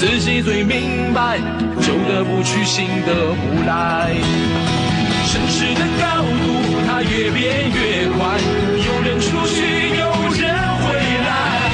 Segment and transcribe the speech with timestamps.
[0.00, 1.36] 自己最明白，
[1.82, 4.16] 旧的不去，新的不来。
[5.28, 6.56] 城市的高度，
[6.88, 8.40] 它越变越快，
[8.80, 9.60] 有人出去，
[10.00, 10.08] 有
[10.40, 11.68] 人回来。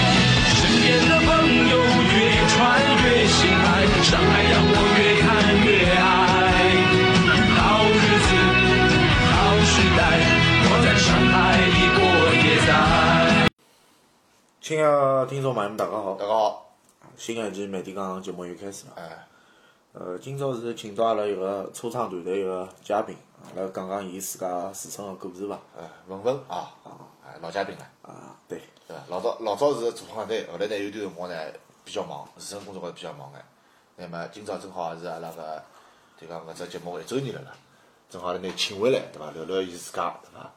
[0.59, 1.31] 身边的朋
[1.70, 2.19] 友越
[2.51, 2.59] 穿
[2.98, 5.25] 越心爱，上海让我越看
[5.62, 6.05] 越爱。
[7.62, 7.62] 好
[7.95, 7.95] 日
[8.27, 8.29] 子，
[9.31, 10.03] 好时代，
[10.67, 12.03] 我在上海一过
[12.43, 13.47] 也在。
[14.61, 16.27] 亲爱的听众朋友们，大家好大！
[16.27, 16.66] 家好，
[17.16, 18.92] 新的一期美的港节目又开始了。
[18.97, 19.27] 哎，
[19.92, 23.17] 呃，今朝是请到阿拉一个初创团队一个嘉宾，
[23.55, 25.59] 来讲讲伊自家自身个故事伐？
[25.78, 26.75] 哎，文文啊，
[27.25, 29.03] 哎，老嘉宾了，啊，对，对伐？
[29.09, 31.34] 老早老早是做厂队，后来呢有段辰光呢
[31.84, 33.42] 比较忙，自身工作高头比较忙眼。
[33.97, 35.62] 那么今朝正好也是阿拉个，
[36.20, 37.53] 就讲搿只节目一周年了啦，
[38.11, 39.31] 正好来拿请回来，对伐？
[39.31, 40.53] 聊聊伊自家，对伐？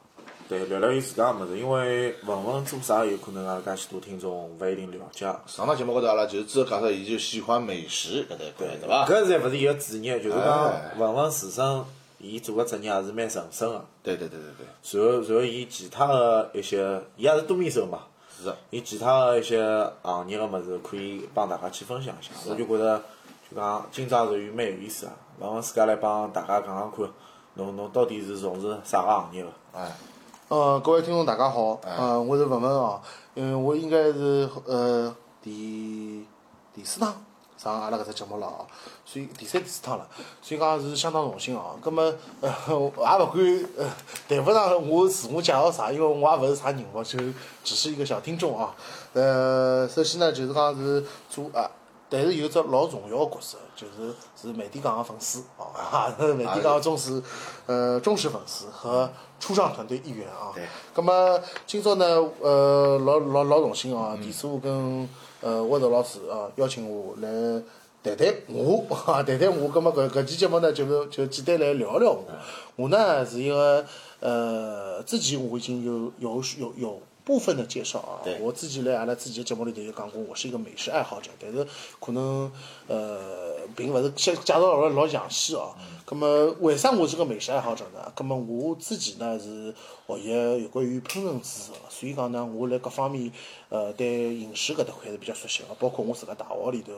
[0.49, 5.27] 对，聊聊伊自家个物事，因为文文做啥有可能阿拉介许多听众勿一定了解。
[5.45, 9.05] 上趟节目高头阿拉就是只介绍伊就喜欢美食搿搭一块，对伐？
[9.05, 11.83] 搿侪勿是伊个主业，就是讲哎文文自身，
[12.17, 13.85] 伊做个职业也是蛮神圣个。
[14.01, 17.99] 对对对对对，然后，然后伊其他个一些，伊也是多面手嘛。
[18.35, 19.61] 是的，伊其他个一些
[20.01, 22.31] 行业个物事，可以帮大家去分享一下。
[22.49, 22.99] 我就觉着，
[23.51, 25.11] 就讲今朝是有蛮有意思个。
[25.45, 27.07] 文文自家来帮大家讲讲看，
[27.53, 29.49] 侬侬到底是从事啥个行业个？
[29.71, 29.95] 哎，
[30.49, 32.99] 呃，各位听众大家好，哎呃，我是文文哦，
[33.35, 36.25] 因为我应该是呃第
[36.73, 37.13] 第四趟
[37.55, 38.65] 上阿拉搿只节目了哦，
[39.05, 40.07] 所以第三第四趟了，
[40.41, 41.77] 所以讲是相当荣幸哦。
[41.79, 42.01] 葛么
[42.41, 43.21] 呃， 也勿管
[43.77, 43.87] 呃
[44.27, 47.19] 谈勿上我自我介绍啥，因为我也勿是啥人物，就
[47.63, 48.73] 只是一个小听众啊。
[49.13, 51.69] 呃，首先呢，就是讲是做啊。
[52.11, 57.21] 但是有一只老重要个角色，就是是美的港的粉丝哦，哈，美的港的忠实，
[57.67, 59.07] 呃，忠实粉丝和
[59.39, 60.51] 初创团队一员啊。
[60.53, 60.63] 对。
[60.93, 62.05] 咁么今朝呢，
[62.41, 65.07] 呃，老老老荣幸啊，田师傅跟
[65.41, 67.29] 呃沃德老师啊邀请我来
[68.03, 69.71] 谈谈我 啊，谈谈我。
[69.71, 72.23] 咁么搿搿期节目呢，就是就简单来聊聊我。
[72.75, 73.85] 我呢是一个
[74.19, 77.01] 呃，之前我已经有有有有。
[77.29, 81.63] 部分的介绍啊对，我自己来阿拉自己的节目里头有讲过，我是一个美食爱好者，但是
[81.99, 82.51] 可能
[82.87, 85.75] 呃，并勿是介介绍老老详细哦。
[86.07, 88.11] 咁么为啥我是个美食爱好者呢？
[88.15, 89.71] 咁么我自己呢是
[90.07, 93.31] 学习有关于烹饪知识的，所以讲呢，我辣各方面
[93.69, 96.91] 呃对饮食搿搭块是比较熟悉个，包括我自家大学里头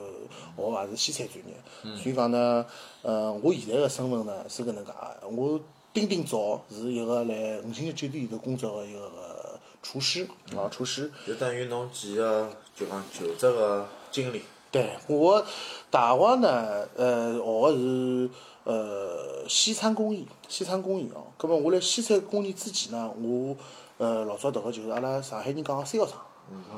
[0.55, 2.65] 学个也是西餐专业，所以讲呢，
[3.01, 5.59] 呃，我现在个身份呢是搿能介个，我
[5.91, 9.50] 丁丁早是一个来五星级酒店里头工作个一个
[9.81, 11.11] 厨师啊，厨师。
[11.25, 14.43] 就等于侬几个就讲求职个经历。
[14.71, 15.45] 对我
[15.89, 18.29] 大学呢，呃，学个是
[18.63, 21.27] 呃西餐工艺，西餐工艺哦。
[21.37, 23.55] 葛末我辣西餐工艺之前呢，我
[23.97, 26.21] 呃老早读个就是阿拉上海人讲个三校厂，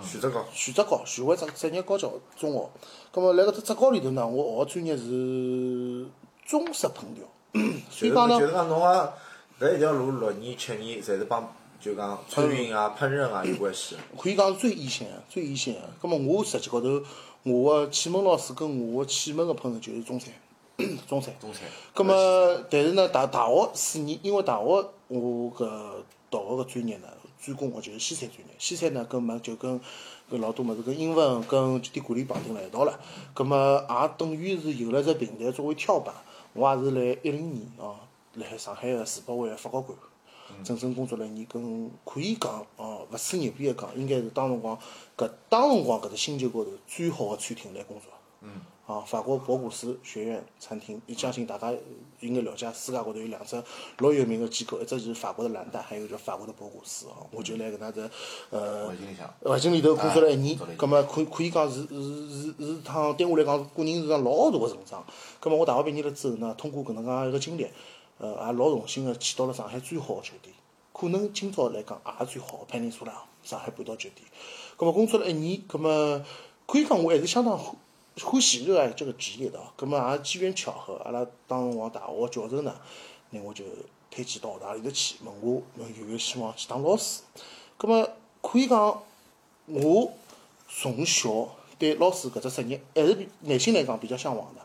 [0.01, 2.69] 选择高，徐浙高徐汇职职业高教中学。
[3.11, 6.07] 葛末辣搿只职高里头呢，我学个专业是
[6.47, 7.27] 中式烹调，
[7.91, 9.13] 所就是以讲呢就，是讲侬个
[9.59, 11.53] 搿一条路六年七年，侪是帮
[11.83, 13.97] 就讲餐饮啊、烹饪啊有关系。
[14.17, 15.81] 可以讲是最一线的，最一线的。
[16.01, 17.03] 葛末我实际高头，
[17.43, 20.33] 我个启蒙老师跟我个启蒙个烹饪就是中餐，
[21.05, 21.35] 中餐。
[21.41, 21.63] 中餐，
[21.93, 24.63] 咁么，但是呢，大大学四年，因为大学
[25.09, 25.69] 我搿
[26.31, 27.07] 读个个专业呢，
[27.41, 28.53] 专攻个就是西餐专业。
[28.57, 29.77] 西餐呢，跟么就跟
[30.31, 32.97] 搿老多物事跟英文跟酒店管理绑定辣一道了。
[33.35, 36.15] 咁么也等于是有了只平台作为跳板，
[36.53, 37.97] 我也是辣一零年哦，
[38.35, 39.97] 辣海上海个世博会个法国馆。
[40.63, 44.77] 整整工作了一年，跟可以讲哦，勿吹牛逼个讲，应该是当辰光
[45.17, 48.07] 搿当辰光搿只星球高头最好个餐厅来工作。
[48.41, 48.49] 嗯。
[48.85, 51.73] 啊，法国博古斯学院餐厅，我相信大家
[52.19, 53.55] 应该了解，世界高头有两只
[53.99, 57.25] 老有名个机构，一只就是法国的蓝带，还有就是法国的博古斯哦。
[57.31, 58.09] 我就来搿能只
[58.49, 65.01] 呃环境里向环境里头工作了一年工作了一，年葛末可可以讲是是是是趟对我来讲个人是桩老大个成长。
[65.39, 67.65] 葛末我大学毕业了之后呢，通过搿能介一个经历，
[68.23, 70.55] 呃，也老荣幸个去到了上海最好个酒店，
[70.93, 74.25] 可能今朝来讲也是最好个潘宁苏拉上海半岛酒店。
[74.77, 76.23] 葛末工作了一年，葛末
[76.65, 77.75] 可以讲我还是相当欢
[78.21, 79.73] 欢喜热爱这个职业的啊。
[79.75, 82.73] 葛末也机缘巧合，阿拉当辰光大学个教授呢，
[83.31, 83.65] 拿我就
[84.09, 87.23] 推荐到学堂里头去，问我侬有没有希望去当老师。
[87.75, 88.09] 葛末
[88.41, 89.03] 可以讲，
[89.65, 90.13] 我
[90.69, 94.61] 从小对老师搿只职业还是比内心来讲比较向往的。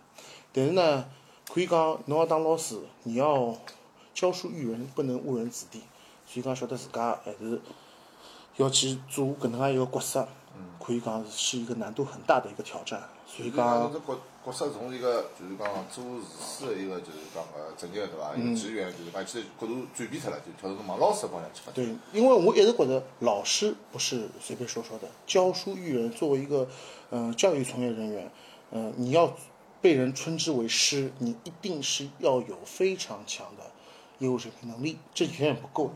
[0.52, 1.10] 但是呢，
[1.48, 3.56] 可以讲侬要当老师，你要
[4.14, 5.80] 教书育人，不能误人子弟。
[6.26, 7.60] 所以讲晓得自家还是
[8.56, 10.28] 要去做搿能介一个角色，
[10.84, 13.02] 可以讲是一个难度很大的一个挑战。
[13.26, 14.00] 所以讲角
[14.44, 18.34] 角色从一个就是讲做厨师的一个就是讲个职业对伐？
[18.34, 21.74] 一个职员就是讲现在角度转变脱了，就跳到侬往老师的方向去发展。
[21.74, 26.66] 对，因为我一直觉得老师不是随便说说的，教书育人，作为一个
[27.10, 28.30] 嗯、呃教育从业人员，
[28.70, 29.34] 嗯、你要
[29.80, 33.70] 被人称之为师，你一定是要有非常强的
[34.18, 35.94] 业务水平能力，这远远不够的。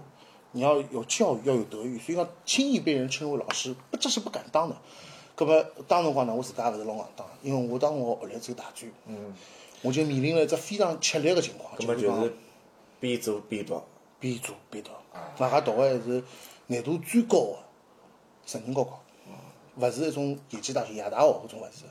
[0.52, 4.76] 你要有教育，要有德育，所以讲轻易被人称为老师，不这是不敢当的。
[5.34, 9.34] 葛么当辰光呢，我自家也勿是老硬当，因为我当我后来走大专，嗯，
[9.80, 12.32] 我就面临了一只非常吃力的情况，就是
[13.00, 13.82] 边做边读，
[14.20, 14.90] 边做边读，
[15.38, 16.22] 外加读个还是
[16.66, 17.58] 难度最高的
[18.44, 19.02] 成人高考，
[19.76, 21.86] 勿是一种野鸡大学、夜大学搿种勿是，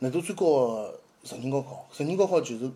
[0.00, 1.86] 难度最高的成人高考。
[1.92, 2.70] 成人高考就是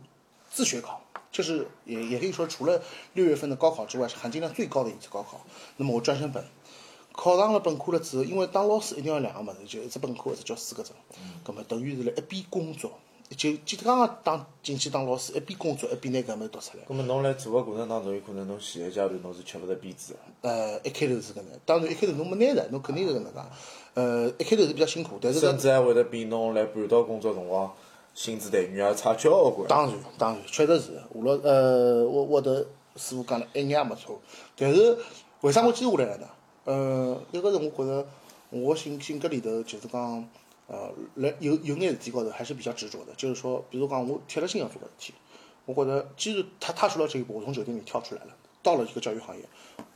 [0.50, 1.00] 自学考，
[1.30, 2.80] 就是也也可以说除了
[3.14, 5.40] 六月份的高考之外，是含金量最高的一次高考。
[5.76, 6.44] 那么我专升本，
[7.12, 10.92] 考上了本科了之后，因为当老师一定要两个物事，就一只本科，一只教师格证。
[11.44, 12.92] 葛么等于是辣一边工作，
[13.30, 16.84] 就就刚刚当进去当老师，一边工作一边拿搿物事读出来。
[16.86, 20.48] 葛么侬辣做个过程当中，有可能侬前一阶段侬是吃勿着鞭子个。
[20.48, 23.40] 呃，一开头是搿能，当然一开头侬没拿着，侬肯定是搿能介。
[23.94, 27.72] 呃，一开头是比较辛苦，但是甚至还会得比侬辣半岛工作辰光
[28.16, 29.68] 薪资待遇也差交关。
[29.68, 31.00] 当然当然确实是。
[31.12, 32.66] 下了呃，我我的
[32.96, 34.18] 师傅讲了一眼也没错，
[34.56, 34.96] 但是
[35.42, 36.28] 为啥我坚持下来了呢？
[36.64, 38.06] 呃，一个是我觉着
[38.48, 40.28] 我性性格里头就是讲，
[40.66, 45.14] 呃，来有有眼事体高头还是比较执着的，就是说，比如讲我铁了心要做个事体，
[45.66, 49.44] 我觉得既然他踏出了这一步，我从酒店里跳出来了，到了这个教育行业，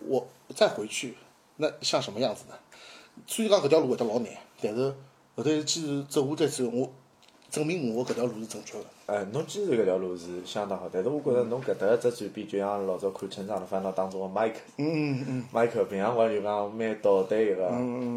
[0.06, 1.14] 我再回去，
[1.56, 2.54] 那像什么样子呢？
[3.26, 4.28] 虽然讲搿条路会得老难，
[4.60, 4.94] 但是
[5.34, 6.92] 后头坚持走下来之后，我
[7.50, 8.84] 证明我搿条路是正确的。
[9.06, 15.44] 哎，侬坚持搿条路是相当好，但是我觉着侬搿搭一只转变，就像老早看《成长的烦恼》当中的迈克，嗯嗯。
[15.52, 17.68] 迈克平常光就讲蛮捣蛋一个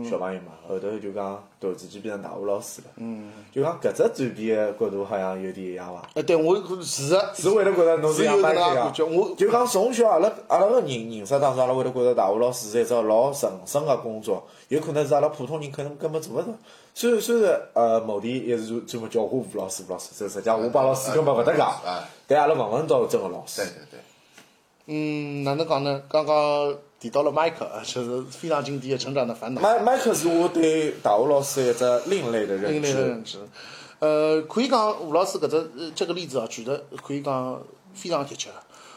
[0.07, 2.87] 小朋友嘛，后头就讲突然之间变成大学老师了。
[2.97, 3.31] 嗯。
[3.51, 6.07] 就讲搿只转变的角度好像有点一样伐？
[6.13, 16.47] 哎，对，我是的，是会得觉着侬是像迈克一样有搿能介感觉，我就讲从小阿拉阿拉个人认识当中，阿拉会得觉着大学老师是一只老神圣个工作，有可能是阿拉普通人可能根本做勿到。
[16.93, 23.65] 虽然虽然呃，某地一直专门叫我吴老师吴老师，这实际上我帮老师根本勿搭界哎，但阿拉问问到真个老师对。
[23.65, 23.99] 对对，
[24.85, 26.03] 嗯，哪能讲呢？
[26.07, 29.61] 刚刚提到了迈克，呃就是非常经典的《成长的烦恼》。
[29.63, 33.23] 迈迈克是我对大学老师的一只另类的认知另类的认。
[33.23, 33.39] 知。
[33.99, 37.59] 呃，可以讲吴老师搿只呃这个例子啊，举得可以讲
[37.93, 38.49] 非常贴切。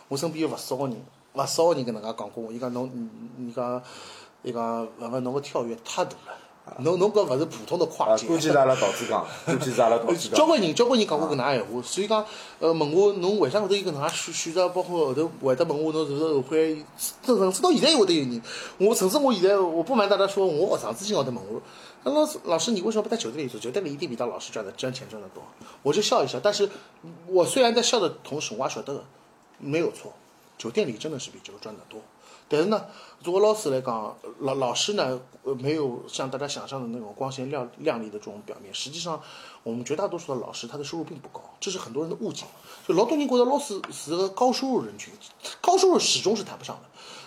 [0.09, 0.97] 我身边有勿少个人，
[1.35, 2.91] 勿少个人搿能介讲过我，伊讲侬，
[3.39, 3.83] 伊讲，
[4.43, 6.39] 伊讲文文侬个跳跃太大了，
[6.81, 8.27] 侬侬搿勿是普通的跨啊，界。
[8.27, 10.35] 估计是阿拉导致讲，估计是阿拉导致讲。
[10.39, 12.25] 交关人，交关人讲过搿能介闲话，所以讲，
[12.59, 18.43] 呃，问我侬为啥会得有搿能介选选择，包括后头会得问我侬是勿是后悔，甚甚至到现在也会得有人，
[18.79, 21.63] 我甚至我现在我不瞒大家说，我学生之前会得问我，
[22.05, 23.61] 那老师老师你为什么不在酒店里做？
[23.61, 25.43] 酒店里一定比当老师赚的赚钱赚得多。
[25.83, 26.69] 我就笑一笑，但是
[27.27, 29.05] 我虽然在笑的同时，我也晓得
[29.59, 30.13] 没有错，
[30.59, 32.01] 酒店里真的是比这个赚得多。
[32.49, 32.85] 但是呢，
[33.27, 38.73] 作为老师来讲，老老师呢，呃，没有像大家想象的那种光鲜亮亮丽的这种表面。
[38.73, 39.21] 实际上，
[39.65, 42.45] 我们绝大多数的老师，他的收入并不高，这是很多人的误解。
[42.87, 45.13] 就老多人觉得老师是个高收入人群，
[45.61, 46.83] 高收入始终是谈不上的。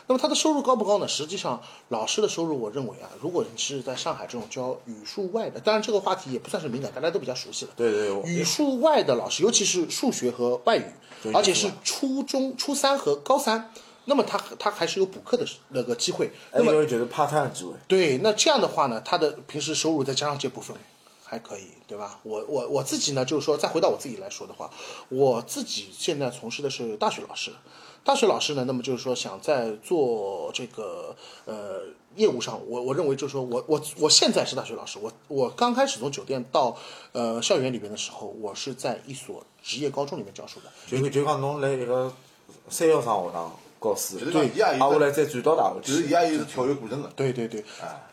[0.08, 1.06] 那么他的收入高不高呢？
[1.06, 7.72] 实际上，老师的收入，我认为啊，如果你是在上海这种教语数外的，当然这个话题也不算是敏感，大家都比较熟悉了。
[7.76, 10.86] 对对我语数外的老师，尤其是数学和外语，
[11.34, 13.72] 而且是初中、初三和高三，
[14.10, 16.32] 那么他他还是有补课的那个机会。
[16.52, 17.74] 那么有就是 part time 机会。
[17.88, 20.76] 对，那这样的话呢，他的平时收入再加上这部分，
[21.24, 22.20] 还可以，对吧？
[22.24, 24.70] 我我我自己呢，就是说，再回到我自己来说的话，
[25.10, 27.52] 我自己现在从事的是大学老师。
[28.04, 31.82] 大学老师呢，那么就是说想在做这个呃
[32.16, 36.76] 业务上，我我认为就是说我我我现在是大学老师，我我刚开始从酒店到
[37.12, 40.72] 呃校园里边的时候，我是在一所职业高中里面教书的。
[40.88, 42.12] 就就讲侬来一个
[42.70, 45.92] 三幺三学堂教书，就是讲伊也有来再转到大学去。
[45.92, 47.10] 就是伊也有跳跃过程个。
[47.16, 48.08] 对对对，啊，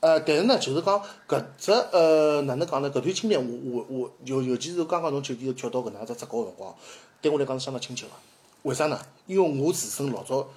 [0.00, 2.90] 呃，但是呢，就是讲搿只呃哪能讲呢？
[2.90, 6.74] 搿段经历，我我我尤尤其是刚刚从酒店跳到搿能介只职高个辰光，
[7.20, 8.12] 对我来讲是相当亲切个。
[8.62, 8.98] 为啥呢？
[9.26, 10.48] 因为我自身老早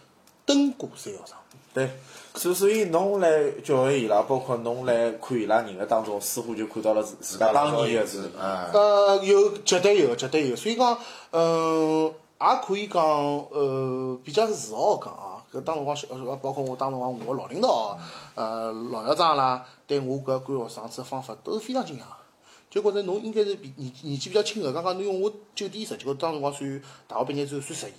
[0.46, 1.36] 登过三幺生。
[1.74, 1.90] 对，
[2.36, 8.30] 所所以侬来教育伊拉，包括侬来看伊拉人个当中，似乎就看到了自自家当年个是。
[8.40, 10.56] 哎，呃，有绝对有，绝对有。
[10.56, 10.96] 所以讲，
[11.32, 12.13] 嗯、
[12.54, 15.30] 也可以讲，呃，比较自豪地讲啊。
[15.54, 17.98] 搿当辰光是，呃，包括我当辰光我老领导，
[18.34, 22.16] 呃，老校长啦，对我搿管学生子个方法都是非常敬仰的。
[22.72, 24.74] 就觉着侬应该是比年年纪比较轻个。
[24.74, 27.94] 刚刚侬因为我九点十几个当辰光算大学毕业之后算实习，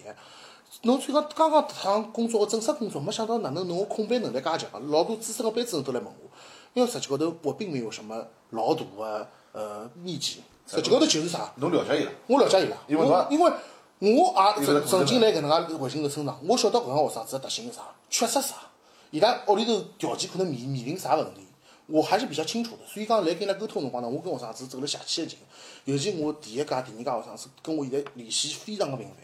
[0.82, 6.28] 侬算讲刚刚迭趟工作个正式工作，没想到哪能侬个控班能力介强，老多资深个班主任都来问我，
[6.72, 8.20] 因为实际高头我并没有什么
[8.50, 13.52] 老大个呃秘籍，实际高头就是啥，侬了解伊拉，我了解伊拉，因为因为
[14.00, 14.08] 我
[14.58, 18.56] 也曾曾经来搿能介环境头成长，我晓得搿个学生子个特性是啥，缺失啥，
[19.10, 21.40] 伊拉屋里头条件可能面面临啥问题，
[21.86, 22.78] 我还是比较清楚的。
[22.86, 25.38] 所以讲来跟伊拉沟通辰光呢，我跟学生子走了邪气的近，
[25.84, 29.16] 尤其我第一届、第二届学生子跟我现在联系非常个频繁。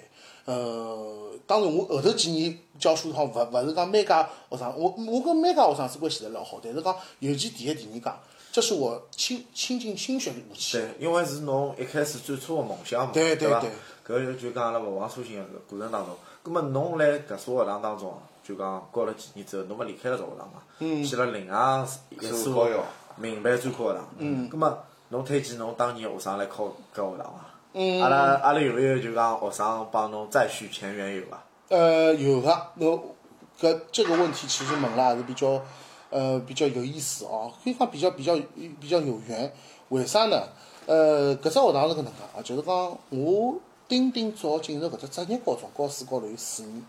[0.46, 8.12] 呃，当然我后头几年教书哈，勿勿是讲每家学生，我我跟每家学生子关系侪老好，但是讲尤其第一、第二届，
[8.50, 10.78] 这是我倾倾尽心血的武器。
[10.78, 13.70] 对，因为是侬一开始最初个梦想嘛，对对伐对？
[14.18, 20.62] 搿就讲阿拉勿忘初心个过程当中，葛末侬辣搿所学堂当中，就讲教了几年之后，侬勿离开了这学堂嘛？
[20.80, 21.04] 嗯。
[21.04, 22.84] 去了另外一所高校
[23.16, 24.08] 民办专科学堂。
[24.18, 24.48] 嗯。
[24.48, 24.78] 葛末
[25.10, 26.64] 侬推荐侬当年个学生来考
[26.94, 27.44] 搿学堂伐？
[27.74, 28.02] 嗯。
[28.02, 31.42] 阿拉阿拉有没有就讲学生帮侬再续前缘有伐？
[31.68, 33.14] 呃，有个，侬
[33.60, 35.62] 搿这个问题其实问了还是比较，
[36.10, 38.34] 呃，比较有意思哦，可以讲比较比较
[38.80, 39.52] 比较有缘。
[39.90, 40.42] 为啥呢？
[40.86, 42.74] 呃，搿只学堂是搿能介啊，就是讲
[43.10, 43.54] 我
[43.90, 46.86] 丁丁早进入搿只职业高中，高四高头有四年，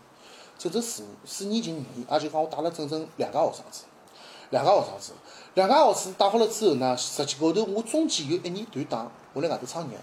[0.56, 3.82] 整整四年，四年近五年，也就讲我带了整整两家学生子，
[4.50, 5.12] 两家学生子，
[5.54, 9.98] 两家学生子带好了之后呢，实际高头我中间有一年断档，我辣外头创业。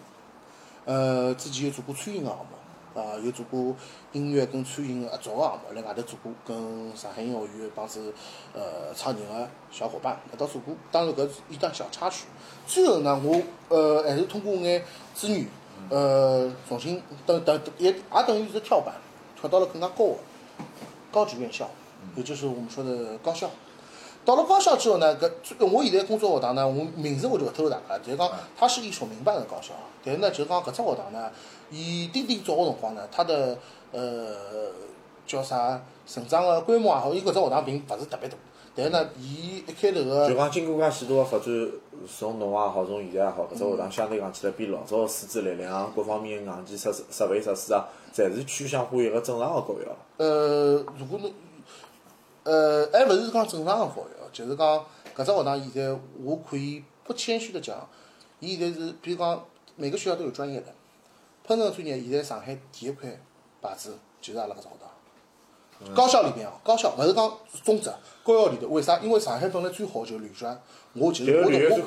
[0.83, 3.73] 呃，之前有做过餐饮个项目，啊，有做过
[4.11, 8.13] 音乐跟餐饮合作个项目，辣外头做过跟上海音乐学院帮子
[8.53, 10.75] 呃创业个小伙伴一道做过。
[10.91, 12.25] 当然搿是一段小插曲。
[12.67, 14.83] 最后呢，我呃还是通过眼
[15.15, 15.47] 资源，
[15.89, 18.95] 呃，重新等等也也等于是跳板，
[19.39, 20.15] 跳到了更加高个
[21.11, 21.69] 高级院校，
[22.15, 23.49] 也就是我们说的高校。
[24.25, 31.31] 到了高校之后呢，搿这我现在工作学堂呢，我名字我就勿透露大家了，就是讲它是一所民办的高校，但是呢，就是讲搿只学堂呢，
[31.71, 33.57] 伊丁丁早个辰光呢，它的
[33.91, 34.35] 呃
[35.25, 38.35] 叫啥成长个规模也好，伊搿只学堂并勿是特别大，
[38.79, 41.47] 但是呢，伊一开头个就个讲经过介许多个发展，
[42.07, 49.93] 从侬也好，从现在也好，搿只学堂相对讲起来比老早个师资力量、各方面个硬件设施、设备设施啊，侪是趋向于一个正常个高校。
[50.15, 51.29] 呃，如果侬
[52.43, 57.85] 呃还勿是讲正常个高校，就是讲搿只学堂现在我可以不谦虚的讲，
[58.39, 59.43] 伊现在是比如讲
[59.75, 60.67] 每个学校都有专业的，
[61.45, 63.09] 烹饪专业现在上海第一块
[63.61, 64.88] 牌子就是阿拉搿只学堂。
[65.95, 67.31] 高校里面哦，高校勿是讲
[67.63, 67.89] 中职，
[68.23, 68.99] 高校里头为啥？
[68.99, 70.59] 因为上海本来最好就是旅专，
[70.93, 71.81] 我就是我就是旅是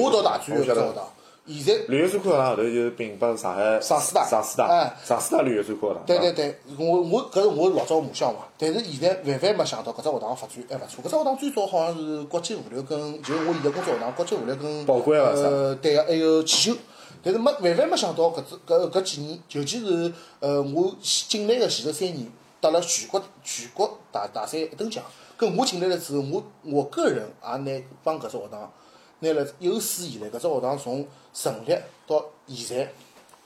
[0.00, 1.04] 我读大专有搿只我晓得学堂，
[1.46, 6.02] 现在旅游专科学堂后头就是并拨上海上师大上师大哎，上师大旅游专科学堂。
[6.06, 11.04] 对对对，我我搿是我老早个母校嘛，但是现在万万没想到搿只学堂个发展还勿错。
[11.04, 16.76] 搿只学堂最早好像是国际物流跟，就是我现在工作学堂国际物流跟宝贵啊是呃对个，还有汽修。
[17.22, 22.26] 但是没万万没想到搿只搿搿几年，尤其是呃我进来个前头三年，
[22.64, 25.04] 得了全国全国大大赛一等奖。
[25.36, 28.72] 跟我进来了之后，我我个人也拿帮搿只学堂
[29.18, 32.92] 拿了有史以来搿只学堂从成立到现在，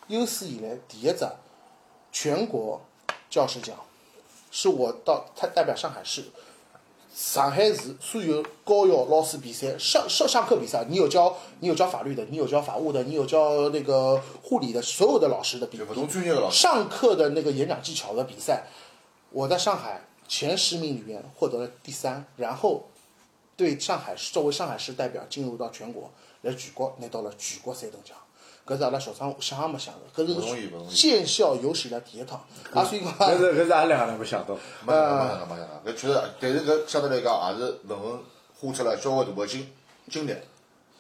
[0.06, 1.26] 有史以来第一只
[2.12, 2.80] 全国
[3.28, 3.75] 教师奖，
[4.50, 6.25] 是我到他代表上海市。
[7.14, 18.66] 上海市所有高校老师比赛上上上课比赛，你有教你有教法律的，你有教法务的，你有教那个护理的，所有的老师的比就勿同专业的老师上课的那个演讲技巧的比赛，
[19.30, 22.88] 我在上海前十名里面获得了第三，然后
[23.56, 26.11] 对上海市作为上海市代表进入到全国
[26.42, 28.16] 来举国拿到了举国三等奖。
[28.66, 32.38] 搿是阿拉校长想也没想到，搿是建校有史以来第一趟。
[32.75, 34.54] 啊，所以讲，搿是搿是阿拉两个人没想到。
[34.85, 38.20] 没想到，没想到，没想到，搿确实，但是搿相对来讲也是文文
[38.61, 39.66] 花出了交关大个精
[40.11, 40.37] 精力，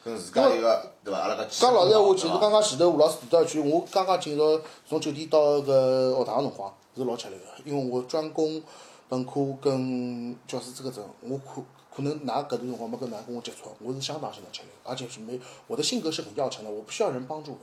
[0.08, 1.20] 跟自家一个对伐？
[1.20, 8.62] 阿拉个讲老实闲话，其实刚刚前头吴老师提到一句，我刚刚进入从酒店到搿学堂个辰光是老吃力个，因为我专攻
[9.08, 11.62] 本科跟教师资格证，我可
[11.94, 17.58] 可能㑚搿段辰光没跟㑚跟我接触，我是相当相当吃力，而且是没我的性格是很要强的，我不需要人帮助的，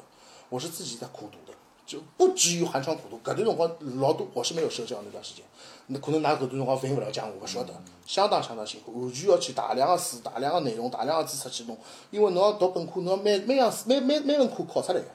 [0.49, 1.57] 我是自己在苦读的。
[1.85, 5.45] 就不止于寒窗苦读，搿段辰光老多我是没有社交那段时间，
[5.87, 7.73] 那可能㑚搿段辰光反应勿了讲，我勿晓得，
[8.05, 11.77] 相当相当辛苦，完全要去大量个书、大量个内容、大量个知识去弄，
[12.09, 15.05] 因为侬要读本科，侬要每每样每每每门课考出来个。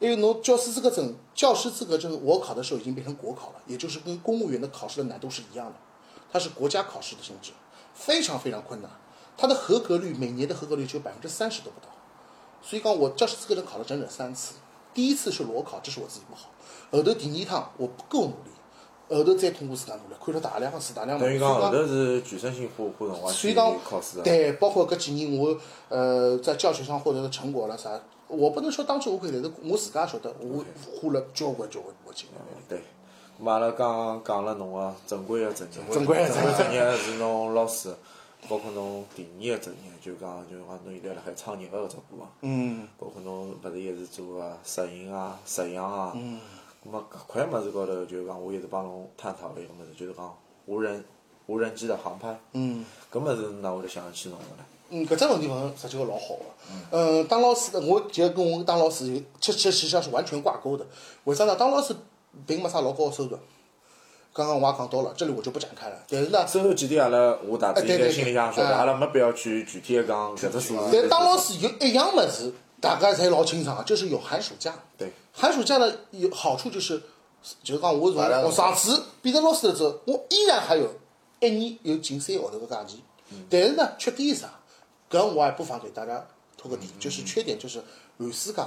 [0.00, 5.74] 因为侬教师资格证，教师资格证我考的时候已经变成国考了，也就是跟公务员的考试的难度是一样的，
[6.32, 7.52] 它是国家考试的性质，
[7.94, 8.90] 非常非常困难，
[9.36, 11.86] 它的合格率每年的合格率只有百分之三十都不到，
[12.60, 14.54] 所以讲我教师资格证考了整整三次，
[14.94, 16.50] 第一次是裸考，这是我自己不好，
[16.90, 18.50] 后头第二趟我不够努力，
[19.08, 24.22] 后头再通过自家努力，看了大量的书，大量的等于讲后头是全身心花花辰光去所以讲考试的。
[24.22, 25.56] 对，包括搿几年我
[25.88, 27.90] 呃在教学上获得的成果了啥，
[28.28, 30.64] 我不能说当之无愧，但是我自家晓得，我
[31.00, 32.34] 花了交关交关多精力。
[32.68, 32.82] 对，
[33.40, 37.94] 咁阿拉刚刚讲了侬个正规个职业，正规的职业职业是侬老师，
[38.48, 46.40] 包括侬第二个职业，就讲就讲侬现在辣海创业个搿只过程，嗯包括侬勿是一直做个摄影啊、摄像啊，嗯，
[46.84, 51.04] 咁么搿块物事高头就讲我一直帮侬探讨个一个物事，就是讲无人
[51.46, 52.84] 无人机的航拍，嗯。
[53.12, 54.64] 搿物事哪会得想得起侬个呢？
[54.90, 56.44] 嗯，搿只问题问实际个老好个。
[56.90, 60.84] 嗯，当老师的，我就跟我当老师有，其实实际上是完全挂钩的。
[61.24, 61.56] 为啥呢？
[61.56, 61.94] 当老师
[62.46, 63.38] 并没啥老高个收入。
[64.32, 65.96] 刚刚我也讲到了，这里我就不展开了。
[66.08, 70.90] 但是呢，收入几点阿拉我大致应该心里向晓得，哎阿拉没必要去具体的讲搿只数字。
[70.92, 74.74] 但当老师有一样物事，大家侪老清爽个，就是有寒暑假。
[74.96, 77.02] 对，寒暑假呢有好处就是，
[77.62, 80.88] 就是讲我从大量学生子变成老师了之后，我依然还有
[81.40, 83.02] 一年有近三个号头个假期。
[83.50, 84.48] 但是呢，缺点是啥？
[85.10, 87.82] 搿我也不妨给大家透个底，就是缺点就是
[88.18, 88.66] 寒暑假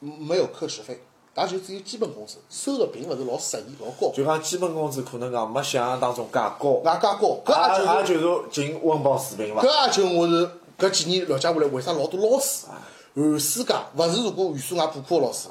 [0.00, 1.00] 没有课时费，
[1.34, 7.40] 也就只有基本工资，收入并勿是老适宜、老高，就讲基本工资可能讲没想象当中介高，也介高。
[7.44, 9.62] 搿也就是也也就是进温饱水平伐？
[9.62, 12.66] 搿也就我是搿几年了解下来，为啥老多老师
[13.14, 15.48] 寒暑假勿是如果寒暑假补课个老师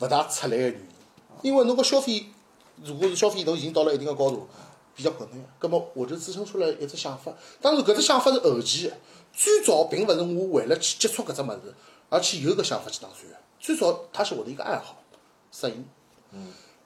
[0.00, 0.80] 勿大出来个原因？
[1.42, 2.26] 因为侬搿消费，
[2.84, 4.48] 如果是消费都已经到了一定个高度，
[4.96, 5.38] 比较困难。
[5.60, 8.96] 葛么我就滋生出来一只想法，当然搿只想法是后期的，
[9.32, 11.74] 最早并勿是我为了去接触搿只物事，
[12.08, 13.36] 而去有搿想法去打算个。
[13.60, 14.96] 最早它是我的一个爱好，
[15.52, 15.84] 摄影。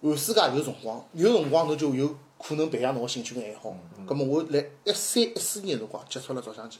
[0.00, 3.74] 寒暑假有辰光，有辰光侬就有可能培养侬个兴趣跟爱好。
[4.06, 6.78] 葛么我辣一三一四年辰光接触了照相机。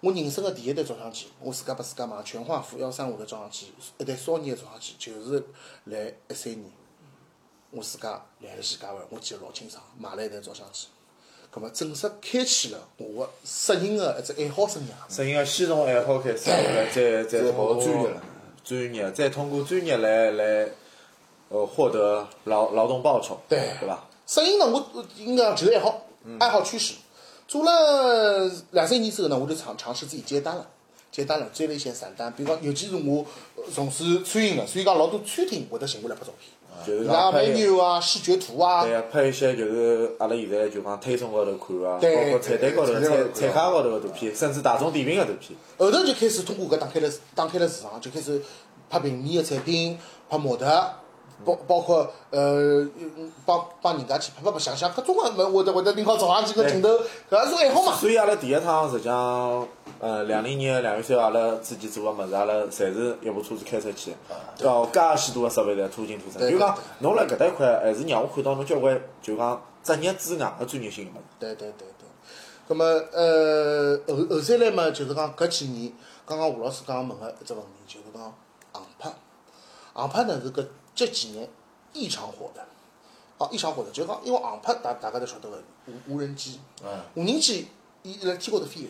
[0.00, 5.44] 我人生个第一台照相机，我自家拨自家买全画幅幺三五的照相机，一台少年个照相机，就是
[5.84, 5.96] 辣
[6.28, 6.64] 一三年，
[7.70, 10.88] 我自家来了徐家汇，我记得老清爽，买了一台照相机。
[11.52, 15.14] 葛么正式开启了我个摄影个一只爱好生涯。
[15.14, 18.22] 摄影个先从爱好开始，再再再通过跑专业了
[18.64, 20.68] 专业，再通过专业来来
[21.52, 24.04] 呃获得劳劳动报酬，对对伐？
[24.26, 26.02] 摄影呢，我我应该讲就是爱好，
[26.38, 26.94] 爱好驱使。
[27.46, 30.66] 做了两三年之后呢，我就尝尝试自己接单了，
[31.10, 33.24] 接单了，接了一些散单，比如讲，尤其是我
[33.56, 45.58] 呃从事餐饮的，所以讲老多餐厅会得寻我来拍照片，就是讲拍 menu 啊、视觉图啊，对啊，拍一些就是阿拉现在就讲推送高头看啊，包括菜单高头、菜单高头菜菜卡高头个图片，甚至大众点评个图片。
[45.76, 48.40] 后头就开始通过搿打开了打开了市场，就开始
[48.88, 49.98] 拍平面个产品，
[50.30, 50.90] 拍模特，
[51.44, 56.88] 包包括呃嗯帮帮人家去拍拍白相相，搿种个么会得会得拎好照相机个镜头，
[57.30, 57.94] 搿也是爱好嘛。
[57.94, 59.66] 所以阿拉第一趟实际上，
[59.98, 64.14] 呃，两零年两月三号阿拉自己做个物事，阿拉侪是一部车子开出去，
[64.62, 66.38] 哦，介许多个设备侪拖进拖出。
[66.38, 71.22] 对就讲侬辣搿搭一块，还是让我看到侬交关就讲职业之外个专业性个物事。
[71.38, 72.08] 对对对对。
[72.68, 75.92] 咁么呃后后三来嘛，就是讲搿几年，
[76.24, 78.22] 刚刚吴老师刚刚问个一只问题，就是讲
[78.72, 79.12] 航拍，
[79.92, 80.64] 航拍呢是搿
[81.04, 81.48] 这几年
[81.92, 82.64] 异常火的。
[83.38, 87.66] 啊，异常火的，就是讲，因为航拍大大家都晓得个无无人机，嗯无人机
[88.04, 88.88] 伊辣天高头飞个。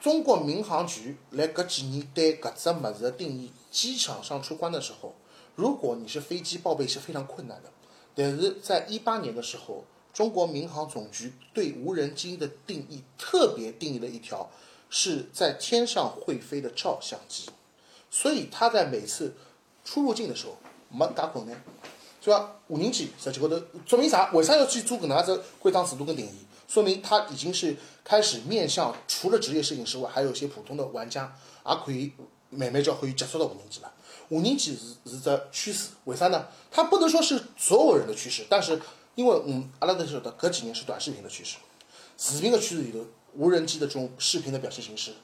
[0.00, 5.14] 中国民航局来搿几年对搿只物事的定义，机场上出关的时候，
[5.54, 7.68] 如果你是飞机报备是非常困难的。
[8.14, 9.84] 但是在一八年的时候，
[10.14, 14.48] 中国民航总局对无人机的定义特别定义了一条，
[14.88, 17.50] 是在天上会飞的照相机，
[18.10, 19.34] 所以它在每次
[19.88, 20.56] 出入境的时候
[20.90, 21.64] 没介困难。
[22.20, 22.56] 是吧？
[22.66, 24.30] 无人机实际高头说明啥？
[24.32, 26.44] 为啥要去做搿能样子规章制度跟定义？
[26.66, 27.74] 说明它已经是
[28.04, 31.32] 开始面向除了职业摄影师外，还有一些普通的玩家
[31.64, 32.12] 也可以
[32.50, 33.92] 慢慢就可以接触到无人机了。
[34.28, 36.48] 无人机是是只趋势，为啥呢？
[36.70, 38.78] 它不能说是所有人的趋势，但是
[39.14, 41.56] 因为嗯，阿拉都晓得搿几年是短视频的趋势，
[42.18, 42.98] 视频的趋势里头，
[43.34, 45.14] 无人机的这种视频的表现形式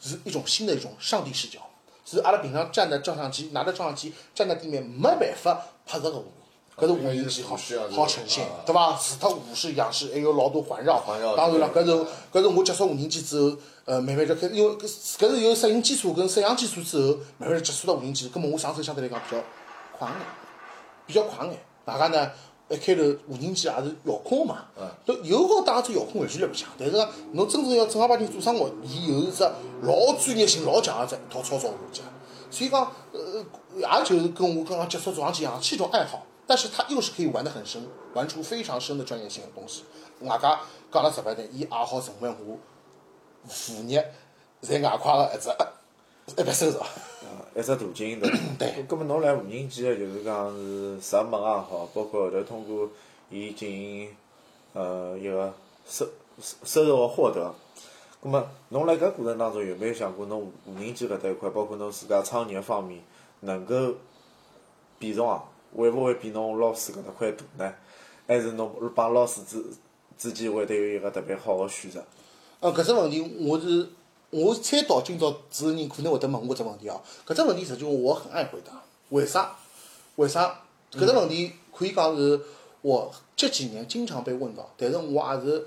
[0.00, 1.60] 是一种新的一种上帝视角，
[2.04, 6.26] 是阿拉平常站在照相机拿着照相机站在地面没办法拍摄个画面。
[6.74, 8.96] 搿是无人机好好呈现，对伐？
[8.96, 10.96] 除脱俯视、仰视，还有老多环绕。
[10.96, 11.90] 环绕当然了，搿是
[12.32, 14.88] 搿是我接触无人机之后，呃，慢慢就开始，因为搿
[15.18, 19.42] 搿是有摄影基础跟摄像基础之后，慢慢就接触到无人机，葛末我上手相对来讲比较
[19.98, 20.16] 快眼，
[21.06, 21.58] 比较快眼。
[21.84, 22.30] 大家呢，
[22.68, 24.64] 一开头无人机也是遥控嘛，
[25.04, 26.70] 都有好带只遥控完全来不强。
[26.78, 29.42] 但是呢，侬真正要正儿八经做生活，伊有一只
[29.82, 32.00] 老专业性老强个只一套操作逻辑。
[32.50, 33.44] 所以讲，呃，
[33.76, 36.26] 也就是跟我刚刚接触照相机一样，是一种爱好。
[36.46, 37.82] 但是它又是可以玩得很深，
[38.14, 39.84] 玩出非常深的专业性的东西。
[40.20, 40.60] 外加
[40.92, 42.58] 讲了直白点，伊也好成为我
[43.48, 44.12] 副业
[44.60, 46.80] 在外快的一只一笔收入。
[47.54, 48.38] 呃，一只途径对伐？
[48.58, 48.84] 对。
[48.88, 50.50] 咁么侬来无人机个就是讲
[51.00, 52.88] 是入门也好，包括后头通过
[53.30, 54.08] 伊进行
[54.72, 55.52] 呃一个
[55.86, 56.06] 收
[56.40, 57.54] 收收入个获得，
[58.22, 63.00] 葛末侬辣搿过程当中有没有想过，侬无人机搿搭一块，包括侬自家创业方面，
[63.40, 63.94] 能够
[64.98, 65.44] 比重啊，
[65.76, 67.74] 会勿会比侬老师搿搭块大呢？
[68.26, 69.62] 还是侬帮老师之
[70.16, 72.02] 之间会得有一个特别好个选择？
[72.60, 73.88] 呃，搿只问题我是
[74.32, 76.98] 我猜到今朝主持人可能会得问我只问题哦。
[77.26, 78.72] 搿只问题实际上我很爱回答，
[79.10, 79.56] 为啥？
[80.16, 80.62] 为啥？
[80.90, 82.40] 搿只问题可以讲是
[82.80, 85.66] 我这几年经常被问到，但是我也是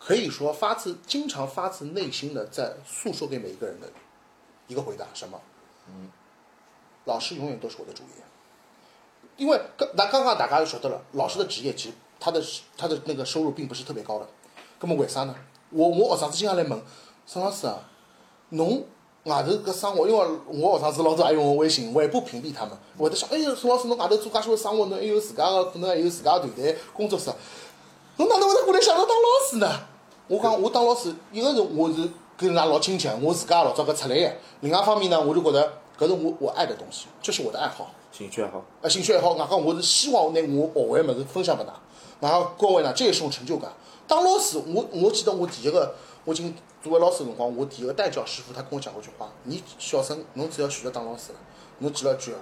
[0.00, 3.86] 可以说发自经常发自内心的在诉说给每一个人的
[4.66, 5.40] 一个回答，什么？
[5.86, 6.10] 嗯，
[7.04, 8.24] 老师永远都是我的主业。
[9.36, 12.42] 因为刚那刚刚大家就晓得了，老师的职业其实他的
[12.76, 14.26] 他的那个收入并不是特别高的。
[14.80, 15.34] 那么为啥呢？
[15.70, 16.82] 我我学生子经常来问，
[17.26, 17.89] 沈老师啊，
[18.50, 18.84] 侬
[19.24, 27.30] 外头搿生活，因为我学生子老早还用我微信，我也不屏蔽他们，会得想，哎呦，宋老师侬外头做介许多生活，侬还有自家个可能还有自家个团队工作室，
[28.16, 29.68] 侬哪能会得过来想着当老师呢？
[30.28, 37.90] 我讲我当老师，一个是我是跟伊拉老亲切，我自家老早搿出来个；另外一方面呢，我就觉着搿是我我爱的东西，这是我的爱好。
[38.12, 38.62] 兴趣爱好？
[38.82, 41.68] 啊，兴趣爱好，外加我是希望拿我学会物事分享拨㑚，
[42.20, 43.70] 然后各位呢，这也是种成就感。
[44.06, 45.94] 当老师，我我记得我第一个，
[46.24, 51.38] 我进作为老师辰光，我第一个带教师傅他跟我讲过一句话：你小生，侬只要选择当老师了，
[51.78, 52.40] 侬记牢一句闲话，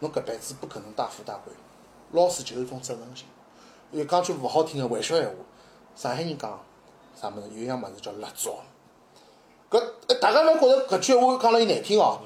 [0.00, 1.52] 侬搿辈子不可能大富大贵。
[2.12, 3.26] 老师就是一种责任心。
[3.92, 5.32] 因为讲句勿好听的玩笑闲话，
[5.96, 6.60] 上海人讲
[7.20, 8.54] 啥物事，有一样物事叫蜡烛。
[9.70, 9.82] 搿
[10.20, 12.20] 大家勿要觉着搿句闲话讲了有难听哦。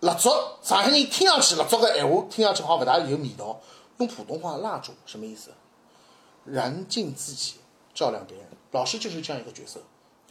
[0.00, 0.28] 蜡烛，
[0.62, 3.60] 上海人听上去蜡烛个闲话，听上去好像勿大有味道。
[3.98, 5.50] 用普通话，蜡烛什么意思？
[6.44, 7.54] 燃尽自己，
[7.94, 8.46] 照亮别人。
[8.72, 9.80] 老师就是这样一个角色。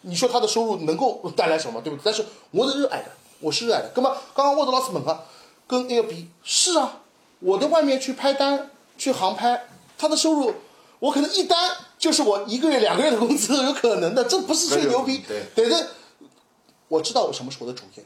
[0.01, 2.04] 你说他的收入能够带来什么，对不对？
[2.06, 3.91] 但是我是热爱的，我是热爱的。
[3.95, 5.23] 那么刚刚沃德老师问啊，
[5.65, 7.01] 跟那个比，是啊，
[7.39, 10.54] 我在外面去拍单，去航拍，他的收入，
[10.99, 15.23] 我可能一单就是我一个月、两个月的工资，有可能的，这不是吹牛逼。
[15.28, 15.88] 对但是
[16.88, 18.06] 我知道我什么是我的主业，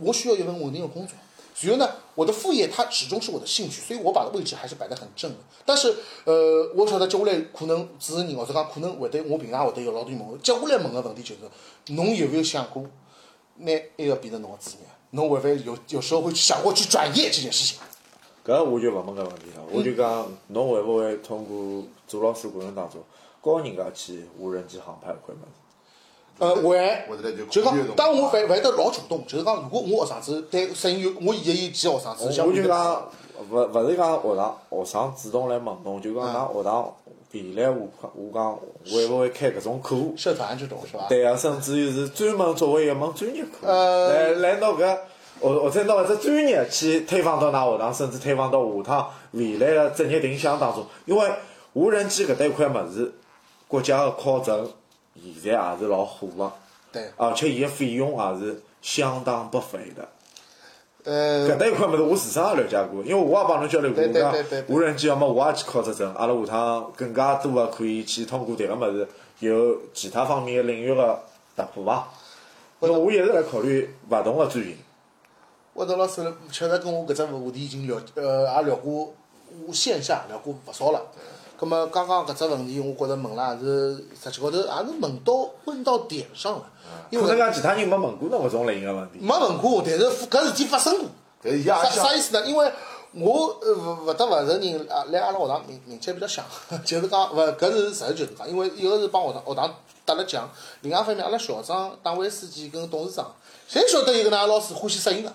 [0.00, 1.16] 我需要一份稳定的工作。
[1.62, 5.36] 然后呢，我的副业它始终是我的兴趣，所以我把位置还是摆得很正的。
[5.66, 11.40] 但是，呃，我晓得接下来可能主持人或者讲可能会得我平常会得有老多问，接下来问个问题就是，
[11.92, 12.86] 侬有没有想过
[13.56, 14.86] 拿埃个变成侬个职业？
[15.10, 17.78] 侬会不会有有时候会去想过去转业这件事情？
[18.42, 23.02] 搿我就勿问搿问题了，我就讲侬会勿会通过做老师过程当中
[23.44, 25.59] 教人家去无人机航拍搿块物事？
[26.40, 33.08] 呃，会或者来就，就讲当我会会得老主动，就是讲，如果我学生子对摄影有，我现在有几个学生子，像我就讲，
[33.50, 36.92] 勿勿是讲学堂学生主动来问侬，就讲㑚学堂
[37.32, 38.58] 未来我我讲
[38.90, 39.94] 会勿会开搿种课？
[40.16, 41.04] 社团这种是吧？
[41.08, 44.98] 对啊，甚至于是专门作为一门专业课，呃来来拿搿
[45.40, 50.84] 或或者拿搿只专业去推放到㑚学堂，甚至推放到下趟未来个职业定向当中。
[51.04, 51.30] 因为
[51.74, 53.12] 无人机搿搭一块物事，
[53.68, 54.68] 国家个考证
[55.14, 56.52] 现在也是老火个，
[56.92, 60.08] 对，而且伊个费用也是相当不菲的。
[61.04, 71.18] 呃，搿搭一块物事我自身也了解过，因为我也帮侬交流过，对对讲无人机要么我也去考只证，阿拉下趟更加多个可以去通过迭个物事有其他方面个领域个
[71.56, 72.08] 突破伐？
[72.80, 74.76] 因为我一直辣考虑勿同个专业。
[75.74, 79.14] 沃德老师确实跟我搿只话题已经聊，呃，也聊过
[79.72, 81.02] 线下聊过勿少了。
[81.60, 86.64] 葛么刚刚搿只问题，我觉着问了也是实际高头也是问到问到点上了，
[87.10, 89.18] 因为可能讲其他人没问过侬搿种类型个问题。
[89.20, 91.06] 没问过，但是搿事体发生过。
[91.42, 92.46] 但是伊也啥啥意思呢？
[92.46, 92.72] 因为
[93.12, 96.42] 我呃勿勿得勿承认啊，来阿拉学堂名名气比较响，
[96.82, 99.74] 就是讲勿搿是实事求是讲，因为一个是帮学堂学堂
[100.06, 100.48] 得了奖，
[100.80, 103.30] 另外一方面阿拉校长、党委书记跟董事长
[103.70, 105.30] 侪晓得有个㑚老师欢喜摄影个，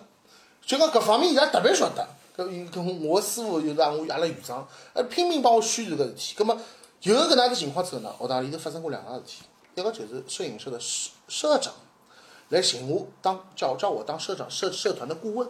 [0.66, 2.08] 就讲搿方面伊拉特别晓得。
[2.36, 6.36] 搿有跟我师傅就是让我阿拉院长，呃拼命帮我宣传搿事体。
[6.36, 6.58] 葛末
[7.02, 9.44] 有搿能样子情况之后呢，学堂里头发生过两桩事体，
[9.76, 11.74] 一个就是摄影社的社社长
[12.50, 15.48] 来寻我当叫叫我当社长社社团的顾问，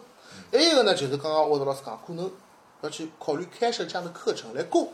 [0.51, 2.31] 还有一个呢就是刚刚沃德老师讲，可能
[2.81, 4.89] 要去考虑开设这样的课程来过。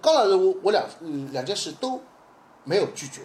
[0.00, 0.84] 刚老师我我两
[1.32, 2.00] 两件事都
[2.64, 3.22] 没有拒绝，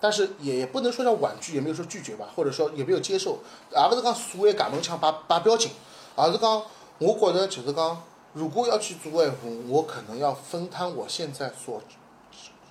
[0.00, 3.38] 但是也也不能说叫婉拒，也没有说拒绝吧，或者说也没有接受，
[3.72, 5.70] 而不是讲所谓夹门腔把把标紧，
[6.14, 6.62] 而是讲
[6.98, 9.36] 我觉着就是讲，如果要去做闲话，
[9.68, 11.82] 我可能要分摊我现在所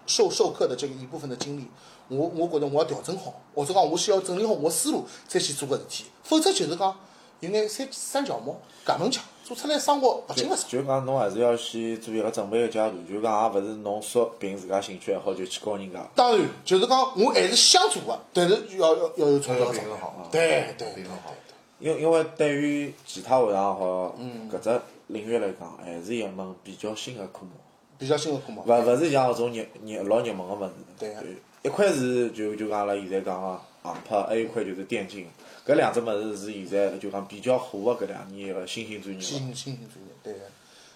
[0.07, 1.65] 授授课的这个一部分的精力，
[2.07, 6.95] 我我觉着我要调整好，或者讲我先要整理好我思路再去做搿事体，否则就是讲
[7.39, 10.67] 有眼三三脚猫夹门腔，做出来生活勿清勿爽。
[10.67, 15.99] 就讲侬还是要先做一个准备个阶段，就讲也勿是侬说凭自家兴趣爱好就去教人家。
[16.15, 21.54] 当然，就是讲我还是想做个，但是要要要有创造平衡好啊对对对平衡好对。
[21.79, 24.15] 因因为对于其他学堂好
[24.51, 27.51] 搿只领域来讲，还是一门比较新个科目，
[27.97, 28.63] 比较新的科目。
[28.65, 30.73] 勿勿是像搿种热热老热门个物事。
[30.97, 31.21] 对啊
[31.63, 35.27] 一块是就就讲阿拉现在讲个航拍，还有一块就是电竞，
[35.65, 39.39] 搿两只物事是现在就讲比较火个搿两年个新兴专业新。
[39.39, 40.39] 兴新兴专业，对的。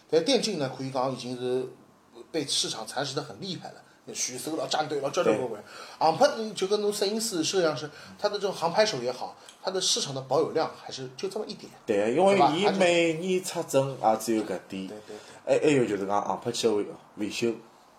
[0.10, 1.66] 但电竞呢，可以讲已经是
[2.32, 3.76] 被市场蚕食得很厉害了。
[4.12, 5.64] 选手了、战队了，交交关关。
[6.00, 7.88] 航拍嗯就跟侬摄影师、摄像师，
[8.18, 11.72] 他的这种航拍手也好，它的市场的保有量还是就这么一点。
[11.86, 14.88] 对，因为对吧伊每年出证也只有搿点。
[14.88, 16.84] 对对还还有就是讲航拍器个
[17.16, 17.52] 维修，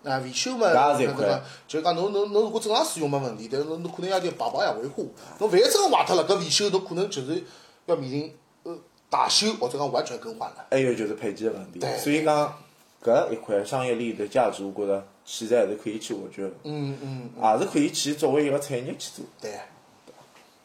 [0.05, 1.43] 啊，维修嘛，搿也是一块？
[1.67, 5.13] 就讲侬侬侬如果正常使用没问题，但是侬侬可能要点保保养维护。
[5.39, 7.43] 侬万一真个坏脱了，搿维修侬可能就是
[7.87, 10.67] 要面临呃大修或者讲完全更换了。
[10.71, 11.99] 还有就是配件个问题对。
[11.99, 12.57] 所以讲
[13.03, 19.25] 搿一块商业利益的价值，我觉着现在还是可以去挖掘的，嗯嗯，也是可以去作为一个产业去做。
[19.41, 19.59] 对，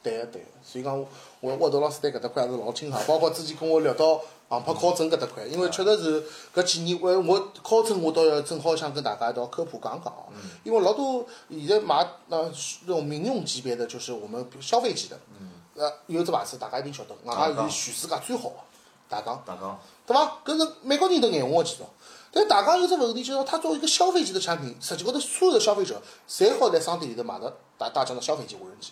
[0.06, 0.48] 对个对个。
[0.64, 1.08] 所以讲我
[1.42, 10.30] 我沃德老师对搿搭块也是老清爽，包括之前跟我聊到航拍考证搿搭块，因为确实是搿几年我我考证我倒要正好想跟大家一道科普讲讲哦，
[10.64, 11.96] 因为老多现在买
[12.30, 12.52] 呃
[12.86, 15.20] 那种民用级别的，就是我们消费级的，
[15.76, 18.56] 呃有只牌子大家一定晓得，外加是全世界最好的
[19.10, 19.44] 大疆。
[19.46, 20.38] 大疆，对伐？
[20.46, 21.84] 搿是美国人都眼红个技术。
[22.32, 28.92] 但大疆有只问题，就是它作为一个消费级的产品，实际高头所有的消费者，侪好在商店里头买到大大疆的消费级无人机。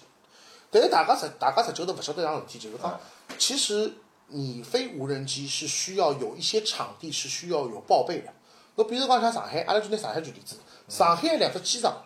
[0.73, 2.99] 但是大家实大家实际高头勿晓得一桩事体，就是讲，
[3.37, 3.93] 其实
[4.29, 8.33] 你飞无人机是需要有一些场地是需要有报备的。
[8.75, 10.55] 侬比如讲像上海，阿拉就拿上海举例子，
[10.89, 12.03] 上海两只机场，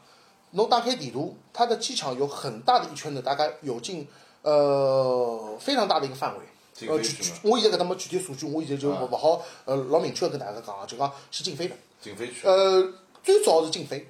[0.51, 4.05] 侬打开地图，它的机场有很大的一圈的，大概有近
[4.41, 6.43] 呃非常大的一个范围。
[6.73, 11.75] 禁呃，具具我现在搿搭没具体数据，我现在就啊勿勿好呃老明确地跟大家讲啊，就讲是禁飞的。
[12.01, 14.07] 禁飞区，呃，最早是禁飞，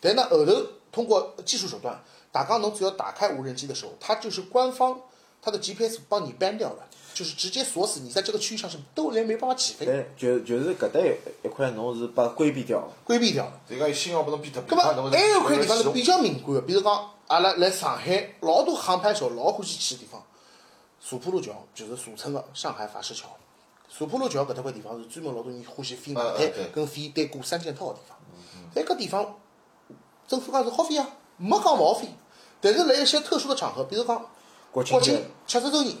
[0.00, 0.52] 但呢后头
[0.92, 1.98] 通过技术手段，
[2.34, 5.00] 大疆侬只要打开无人机的时候，它就是官方
[5.40, 12.88] 它的 GPS 帮你 ban 掉了，就是直接锁死你在这个区域上是都连没办法起飞，但就就是搿搭一一块侬是把规避掉了。
[13.04, 13.60] 规避掉了。
[13.68, 20.20] 所以讲信号拨侬变脱，搿么还有一块地方是比较敏感的，比如讲阿拉来上海老多航拍手老欢喜去的地方，
[21.00, 23.28] 索浦路桥就是俗称的上海法式桥。
[23.88, 28.18] 索浦路桥搿搭块地方是专门老多人欢喜飞外滩嗯嗯对跟飞单过三件套的地方。
[28.74, 29.36] 但搿地方
[30.26, 32.08] 政府讲是好飞啊，没讲勿好飞。
[32.64, 34.26] 但是辣一些特殊的场合，比如讲
[34.72, 35.96] 国庆国庆七十周年，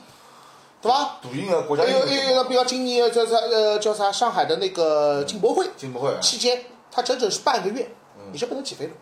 [0.80, 1.18] 对伐？
[1.22, 7.90] 大型的国家还有还有，比如今年叫啥呃叫啥上海的那个进博会，进博会期间，它整整是半个月，
[8.32, 8.92] 你是不能起飞的。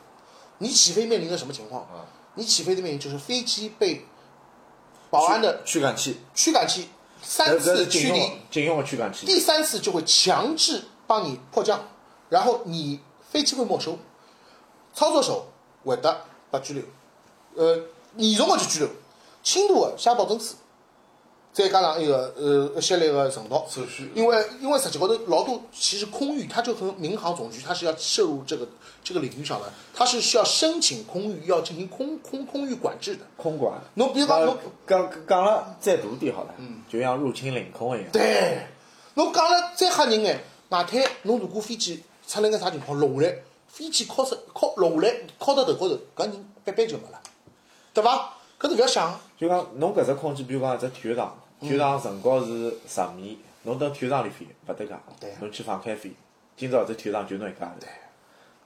[0.59, 1.87] 你起飞面临着什么情况？
[2.35, 4.07] 你起飞的面临就是飞机被
[5.11, 6.88] 保安的驱赶器，驱赶器
[7.22, 8.20] 三次驱离，
[8.51, 9.27] 警用的驱赶器。
[9.27, 11.85] 第三次就会强制帮你迫降，
[12.29, 13.98] 然后你飞机会没收，
[14.94, 15.46] 操作手
[15.85, 16.83] 会得被拘留，
[17.55, 17.79] 呃，
[18.17, 18.88] 严重个就拘留，
[19.43, 20.55] 轻度个写保证书，
[21.53, 28.67] 再加上一个呃一系列个承诺手续因为因为实际高头老多其实空域它就和民航总局它是要涉入这个
[29.05, 33.27] 这个领域上的，它是需要申请空域要进行空空空域管制的。
[33.37, 33.79] 空管。
[33.95, 36.55] 侬比如讲呃侬讲讲了再大点好了，
[36.88, 38.11] 就像入侵领空一样。
[38.12, 38.67] 对，
[39.15, 43.37] 侬讲了再吓人眼，外滩侬如果飞机出了眼啥情况落下来，
[43.69, 47.21] 飞机靠实靠落下来靠到头高头，搿人掰掰就没了，
[47.95, 48.35] 对伐？
[48.59, 56.13] 搿是勿要想，就讲侬搿只空间，比如讲一只体育场，体育场层高是十米，侬到体育场里飞勿得讲对，侬去放开飞，
[56.57, 57.67] 今朝只体育场就侬一家。
[57.67, 57.87] 头。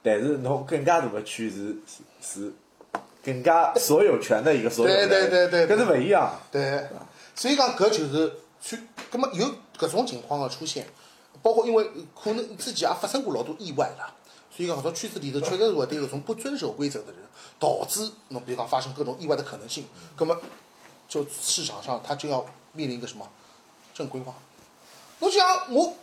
[0.03, 2.53] 但是侬更加大的区是是是
[3.23, 5.67] 更加所有权的一个所有人，对对对。
[5.67, 6.39] 对搿是勿一样。
[6.51, 6.87] 对，
[7.35, 8.79] 所以讲搿就是去，
[9.11, 9.45] 葛么有
[9.77, 10.85] 搿种情况个出现，
[11.41, 11.83] 包括因为
[12.15, 14.13] 可能之前也发生过老多意外啦，
[14.57, 17.17] 所以讲搿种圈子里头确实是会对搿种不遵守规则的人，
[17.59, 20.35] 导致侬比如讲发生各种意外的可能性，葛么
[21.07, 23.29] 就市场上它就要面临一个什么
[23.93, 24.33] 正规化。
[25.19, 25.93] 侬像我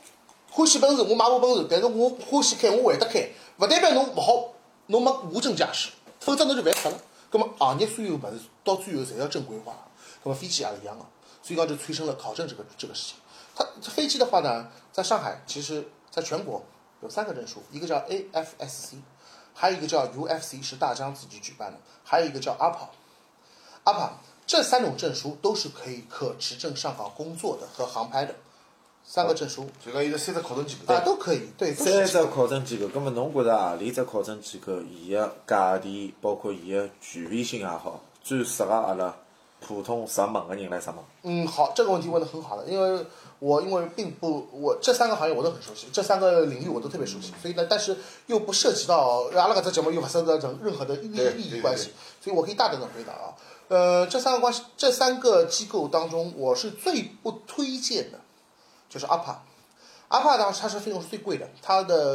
[0.52, 4.52] 欢喜奔驰，我买部奔驰，但是我欢喜开，我会得开，勿代表侬勿好，
[4.86, 5.90] 侬没无证驾驶，
[6.20, 7.00] 否则侬就犯法了。
[7.28, 9.74] 葛么行业所有物事到最后侪要正规化，
[10.22, 11.04] 葛么飞机也是一样的，
[11.42, 13.16] 所以讲就催生了考证这个这个事情。
[13.56, 16.64] 它飞机的话呢，在上海其实在全国
[17.04, 18.94] 有三个证书，一个叫 AFSC，
[19.52, 22.88] 还有一个叫 UFC 是大疆自己举办的，还有一个叫 APA。
[23.84, 24.08] APA
[24.46, 28.34] 这三种证书都是可以可持证上岗工作的和航拍的，
[29.04, 39.14] 三个证书所以讲现在三只考证机构啊，都可以，对，三只考证机构，葛么侬觉着何里只考证机构伊个价钿，包括伊个权威性也好，最适合阿拉
[39.60, 40.96] 普通入门个人来入门？
[41.22, 43.04] 嗯，好，这个问题问得很好的，因为
[43.38, 53.34] 我因为并不，我这三个行业我都很熟悉，这三个领域我都特别熟悉，所以呢，但是又不涉及到阿拉搿只节目又不涉及到任任何的利利益关系，所以我可以大胆的回答啊。
[53.68, 58.20] 呃，这三个关系，这三个机构当中，我是最不推荐的，
[58.88, 59.42] 就是阿帕。
[60.08, 62.14] 阿帕的话，它是费用是最贵的，它的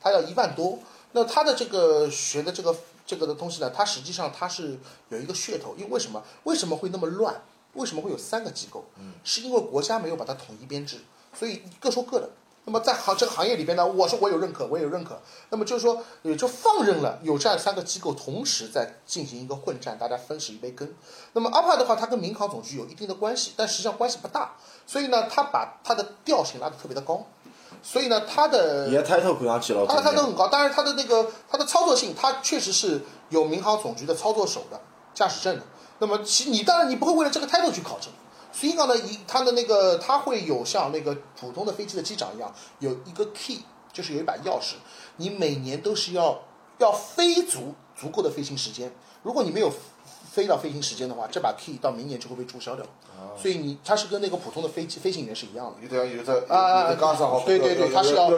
[0.00, 0.78] 它要一万多。
[1.12, 7.42] 那它的这个学的这个这个的东西呢，它实际上它是有一个噱头，因为为什么为什么会那么乱？
[7.74, 8.84] 为什么会有三个机构？
[8.98, 11.00] 嗯，是因为国家没有把它统一编制，
[11.32, 12.30] 所以各说各的。
[12.66, 15.20] 那么在行这个行业里边呢，我说我有认可，我有认可。
[15.50, 20.90] 那么就是说，也就放任了有这样三个机构同时在进行一个混战，大家分食一杯羹。
[21.34, 24.56] 那么阿帕的话，它跟民航总局有一定的关系，但实际上关系不大。
[24.86, 27.26] 所以呢，它把它的调性拉得特别的高。
[27.82, 34.80] 所以呢，它的伊个 title 看上去老它的重 title 很高，当然它的那个它的操作性，它确实是有民航总局的操作手的
[35.12, 35.62] 驾驶证的。
[35.98, 38.12] 那么其你当然你不会为了这个 title 去考证。
[38.52, 43.60] 所以讲呢，一它的那个它会有像那个普通的飞机的机长一样，有一个 key，
[43.92, 44.74] 就是有一把钥匙，
[45.16, 46.40] 你每年都是要
[46.78, 48.94] 要飞足足够的飞行时间。
[49.24, 49.72] 如果你没有
[50.30, 52.86] 飞到飞行时间的话，这把 key 到明年就会被注销掉。
[53.36, 55.82] 所以你它是跟那个普通的飞机飞行员是一样的。
[55.82, 58.30] 有的有的啊啊，有的钢上好，对对对，它是要。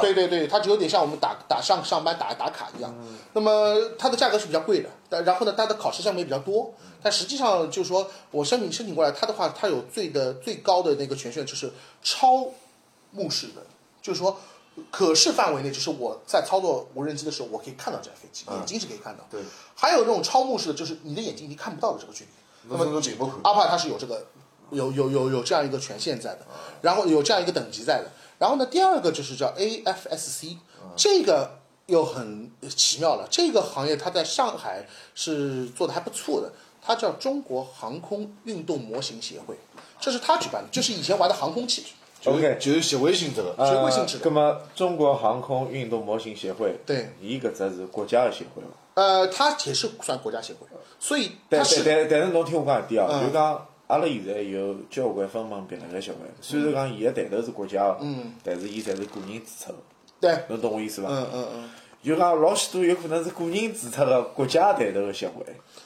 [0.00, 2.94] 对对对，它就有点像我们打打上上班打打卡一样。
[3.32, 6.72] 那么它的价格是比较贵的，但然后呢，它的考试项目也比较多。
[7.02, 12.46] 但实际上就是说我申请申请过来，它的话，它有最的最高的那个权限就是超
[13.10, 13.62] 目视的，
[14.00, 14.38] 就是说
[14.90, 19.24] 可视范围内，就是我在操作无人机的时候，我可以看到这架飞机，眼睛是可以看到。
[19.30, 19.40] 对。
[19.74, 22.30] 还有那种超目视的，就是你的眼睛已经看不到的这个距离。
[22.68, 23.02] 那么。
[23.44, 24.26] 阿帕它是有这个
[24.70, 26.40] 有有有有这样一个权限在的，
[26.82, 28.10] 然后有这样一个等级在的。
[28.38, 30.56] 然后呢，第二个就是叫 AFSC，
[30.96, 33.26] 这个又很奇妙了。
[33.30, 36.52] 这个行业它在上海是做的还不错的，
[36.82, 39.56] 它叫中国航空运动模型协会，
[40.00, 41.84] 这是他举办的，就是以前玩的航空器。
[42.24, 43.54] OK 就是协会性质的。
[43.64, 48.70] 协会性质的呃，那么中国航空运动模型协会，对伊搿只是国家的协会嘛？
[48.96, 50.66] 呃，它也是算国家协会，
[50.98, 53.26] 所以它但但是但但是侬听我讲一点啊，嗯。
[53.26, 59.78] 就讲阿拉现在有交关分门别类个协会，虽然讲伊个抬头是国家的，嗯，但是伊侪是个人注册的，
[60.18, 61.08] 对，侬懂我意思伐？
[61.10, 61.70] 嗯嗯嗯，
[62.02, 65.44] 就讲老许多有可能是个人注册的国家抬头的协会，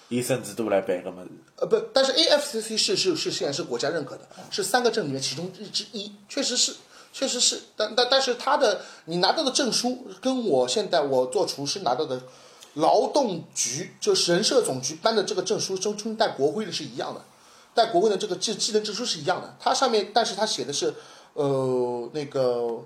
[0.09, 1.29] 伊甚至都来办个物事。
[1.57, 6.77] 呃不，但是 AFCC 是是是现在是国家认可的，是三个证里面其中之一，确实是，
[7.13, 12.23] 确实是，但但但是他的你拿到的证书跟我现在我做厨师拿到的
[12.75, 17.21] 劳动局就是人社总局颁的这个证书中中带国徽的是一样的，
[17.75, 20.95] 带国徽的这个技技能证书是一样的，它上面但是它写的是
[21.35, 22.83] 呃那个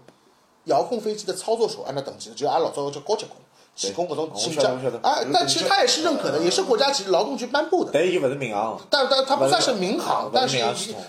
[0.65, 3.37] 遥控飞机的操作手按照等级的，只有按老早叫高级工。
[3.77, 7.91] 提供搿种我请假晓得我晓得啊，但其实它也是认可的，也是国家级劳动局颁布的。
[7.93, 10.63] 但伊勿是民航，但但它不算是民航，但是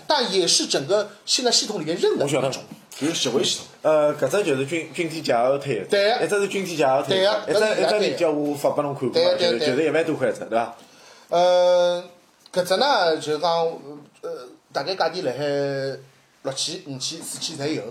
[0.04, 2.60] 但也是整个现在系统里面认的我晓得一种。
[2.98, 3.66] 就是协会系统。
[3.82, 10.76] 呃，搿只就是军军体驾校推的，对啊一只是军体驾校推对啊的，一只一只对链接我发拨侬看过就是就是一万多块一只，对伐？
[11.28, 12.02] 呃，
[12.52, 13.50] 搿只呢就是讲
[14.22, 15.98] 呃，大概价钿辣海
[16.42, 17.82] 六千、五千、四千侪有，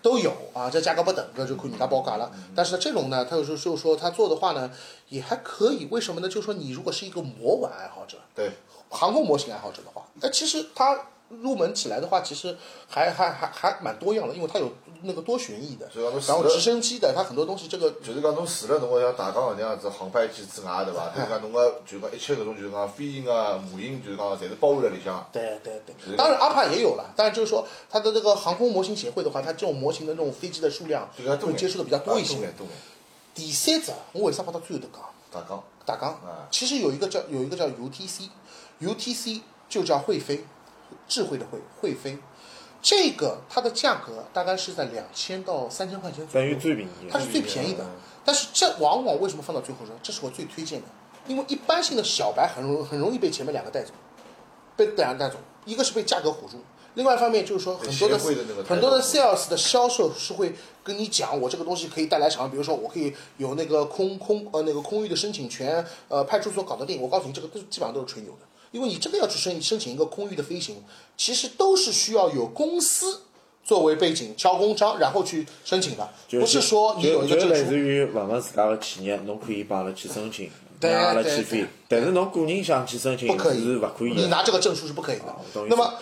[0.00, 2.30] 都有啊，这价格不等，搿就看人家报价了。
[2.54, 4.70] 但是呢，这种呢，他有时候就是说他做的话呢，
[5.08, 5.88] 也还可以。
[5.90, 6.28] 为什么呢？
[6.28, 8.50] 就是说你如果是一个模玩爱好者，对，
[8.88, 10.96] 航空模型爱好者的话，那其实它
[11.28, 12.56] 入门起来的话，其实
[12.88, 14.70] 还还还还蛮多样的，因为它有
[15.02, 15.90] 那个多旋翼的
[16.26, 21.08] 然后直升机的，它很多东西这个就是讲侬除了侬个像大纲搿能样子航拍机之外， 对伐？
[21.14, 25.26] 就是讲侬个就讲一切搿种就是讲飞行个模型，就是讲侪是包含在里向。
[25.32, 31.08] 对对对，当然阿帕也有了，但是就是说它的这个航空模型协会的话，它这种模型的那种飞机的数量
[31.40, 32.52] 会接触的比较多一些。
[33.34, 35.02] 第三只，我为啥放到最后头讲？
[35.32, 40.44] 大纲，大纲啊，其实有一个叫有一个叫 UTC，UTC 就叫会飞，
[41.06, 42.18] 智慧的慧，会飞。
[42.82, 47.86] 这个它的价格大概是在两千到三千块钱左右，等于最便宜它是最便宜的。
[48.24, 50.86] 但是这往往为什么放到最后说，这是我最推荐的，
[51.26, 53.92] 因为一般性的小白很容很容易被前面两个带走，
[54.76, 56.58] 被两个带走，一个是被价格唬住。
[56.94, 67.02] 另外一方面就是说，很多的的很多的 sales 的销售是会跟你讲，我这个东西可以带来啥，比如说我可以有那个空空呃那个空域的申请权，呃派出所搞得定。
[67.02, 70.82] 我告诉你，这个都基本上都是吹牛的，因为你真的要去申申请一个空域的飞行，
[71.16, 73.20] 其实都是需要有公司
[73.62, 77.78] 作为背景敲公章，然后去申请的，不是说你有一个证书就类似。
[77.78, 81.64] 于问问自家的企业，侬可以帮阿拉去申请，对让阿拉对去飞。
[81.86, 84.22] 但是侬个人想去申请不可以是不可以的。
[84.22, 85.24] 你拿这个证书是不可以的
[85.68, 85.94] 那么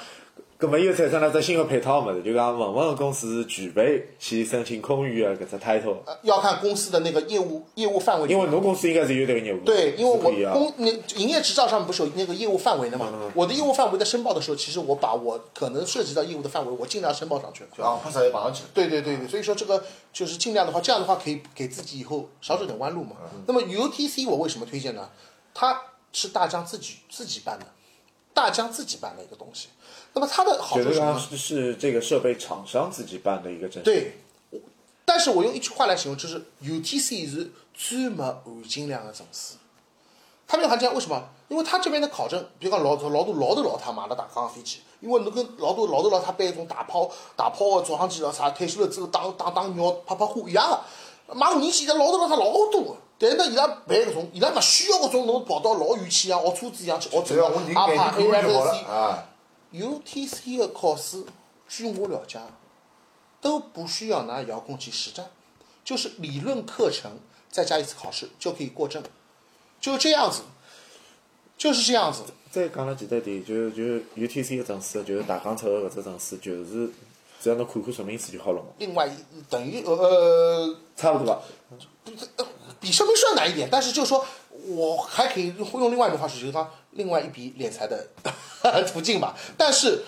[0.63, 8.29] 咁么又产生了只新的配套物事，就讲问问公司具备去申请空域的搿只 title，呃要看公司的那个业务业务范围。
[8.29, 9.59] 因为侬公司应该是有这个业务。
[9.65, 10.19] 对，因为我
[10.53, 13.09] 公那营业执照上面不是有那个业务范围的嘛？
[13.13, 17.71] 嗯我的业务范围在申报的时候，其实我把我可能涉及到业务的范围，我尽量申报上去了。
[17.77, 18.63] 就航拍啥也绑上去。
[18.73, 19.83] 对对对对，所以说这个
[20.13, 23.17] 就是尽量的话，这样的话可以给自己以后少走点弯路嘛。
[23.49, 25.09] 那么 UTC 我为什么推荐呢？
[25.53, 25.83] 它
[26.13, 27.67] 是大疆自己自己办的，
[28.33, 29.67] 大疆自己办的一个东西。
[30.15, 31.19] 那么它的好处是什么呢？
[31.19, 33.83] 是是这个设备厂商自己办的一个证。。
[33.83, 34.19] 对，
[35.05, 39.55] 但是我用一句话来形容，就是 UTC 是最没含金量的证书。
[40.47, 41.23] 他没有含金量，为什么？
[41.49, 51.35] 因为他这边的考证，比如讲老头老多老头老太买了大钢飞机，因为侬跟老多老头老太背一种大炮大炮的照相机了啥，退休了之后打打打鸟拍拍花一样的。
[51.35, 58.87] 买无人机现在老头老太老多的，但是呢，伊拉办搿种，伊拉勿需要搿种侬跑到老远去像学车子一样去学证只要我人也拍眼睛看就好了 AFC。
[58.87, 59.29] 啊。
[59.73, 61.25] UTC 的考试，
[61.69, 62.39] 据我了解，
[63.41, 65.31] 都不需要拿遥控器实战，
[65.85, 67.19] 就是理论课程
[67.51, 69.03] 再加一次考试就可以过证，
[69.81, 70.43] 就这样子，
[71.57, 72.23] 就是这样子。
[72.51, 73.83] 再讲了几个点，就就
[74.15, 76.91] UTC 个证书，就是大纲出的搿只证书，就是
[77.41, 79.13] 只要侬看看说明书就好了嘛，另外一
[79.49, 81.43] 等于呃呃，差不多吧。
[82.79, 84.25] 比说明书要难一点，但是就是说
[84.67, 88.09] 我还可以用另外一种方式，就是讲另外一笔敛财的
[88.93, 89.37] 途径吧。
[89.57, 90.03] 但是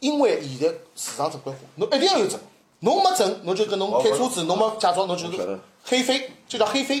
[0.00, 2.38] 因为现在市场正规化，侬一定要有证，
[2.80, 7.00] 侬没证，侬就跟侬开车子，侬没驾照，侬就是黑飞，就叫黑飞，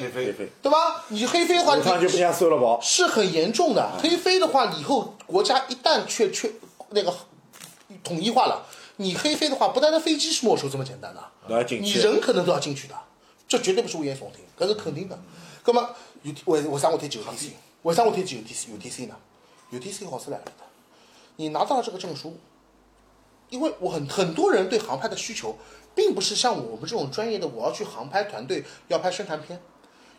[0.62, 1.04] 对吧？
[1.08, 2.80] 你黑飞的话，马上就被你人家收了跑。
[2.80, 3.90] 是很严重的。
[4.02, 6.50] 黑飞的话，以后国家一旦确确
[6.90, 7.14] 那个
[8.02, 11.22] 统一化了，你黑飞的话，不单单飞机是没收这么简单的，
[11.80, 12.94] 你人可能都要进去的，
[13.46, 15.18] 这绝对不是危言耸听，搿是肯定的。
[15.62, 15.90] 葛么
[16.22, 17.50] 有为为啥我推荐 UTC？
[17.82, 19.16] 为啥我推荐 UTC UTC 呢
[19.72, 20.52] ？UTC 好是来了的，
[21.36, 22.36] 你拿到了这个证书，
[23.50, 25.56] 因为我很很多人对航拍的需求，
[25.94, 29.60] 并不是像我们这种专业的，我要去航拍团队要拍宣传片，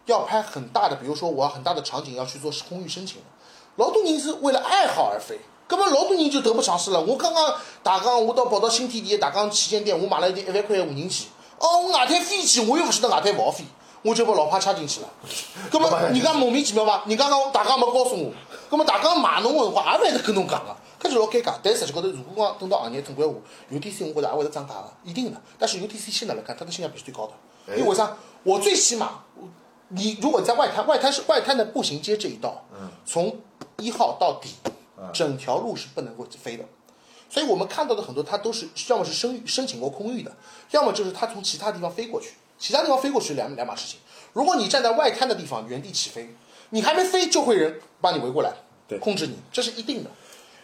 [0.06, 3.24] 要拍很大的，比如说我要很大的场景要去做空域申请的，
[3.76, 5.40] 老多人是为了爱好而飞。
[5.68, 7.00] 根本老多人就得不偿失了。
[7.00, 11.28] 我刚刚大纲，我到跑到新天地大纲旗舰店，我买了一件一万块的无人机。
[11.60, 13.64] 哦，我外滩飞机，我又不晓得外滩不好飞，
[14.02, 15.10] 我就把老帕插进去了。
[15.72, 17.04] 根本人家莫名其妙伐？
[17.06, 18.32] 人家讲大家没告诉我，
[18.70, 21.56] 根本大家骂侬个辰光也勿会得跟侬讲个，搿就老尴尬。
[21.62, 23.34] 但实际高头，如果讲等到行业正规化
[23.72, 25.42] ，UTC 我觉着也会得涨价个，一定的。
[25.58, 27.34] 但是 UTC 现在来看，它的性价比是最高的，
[27.76, 28.16] 因为为啥？
[28.44, 29.24] 我最起码，
[29.90, 32.64] 你如果在外滩，外滩是外滩的步行街这一道，
[33.06, 33.38] 从
[33.78, 34.50] 一号到底，
[35.12, 36.64] 整条路是不能够飞的。
[37.30, 40.32] 所以我们看到的很多，它都是要么是申申请过空域的，
[40.72, 44.00] 要么就是它从其他地方飞过去，其他地方飞过去两两码事情。
[44.34, 46.30] 如果你站在外滩的地方原地起飞，
[46.70, 48.52] 你还没飞就会人把你围过来，
[48.88, 50.10] 对控制你，这是一定的。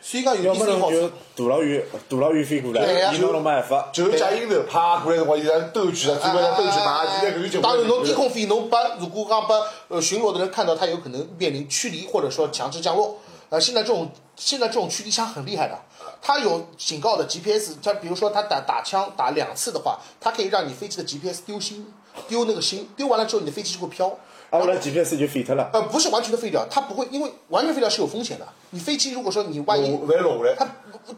[0.01, 3.89] 所以讲有要第四好么侬就处，大老远大老远飞过来，对呀伊侬侬没办法。
[3.91, 9.55] 就是假鹰头啪过来辰光，伊在兜圈啊，最后在兜圈嘛，现在搿个就当然，侬低空飞，侬把如果讲把
[9.87, 13.17] 呃巡逻的人看到，他有可能面临驱离或者说强制降落。
[13.49, 15.79] 呃，现在这种现在这种驱离枪很厉害的，
[16.21, 21.85] 它有警告的 GPS，它比如说它打打枪打两次的话，它可以让你飞机的 GPS 丢星，
[22.27, 24.07] 丢那个星，丢完了之后你的飞机就会飘。
[24.51, 25.67] 啊，后来 GPS 就废掉了。
[25.73, 28.47] 呃，不是完全的废掉，它不会，因为完全废掉是有风险的。
[28.69, 30.45] 你飞机如果说你万一勿会落。
[30.55, 30.67] 它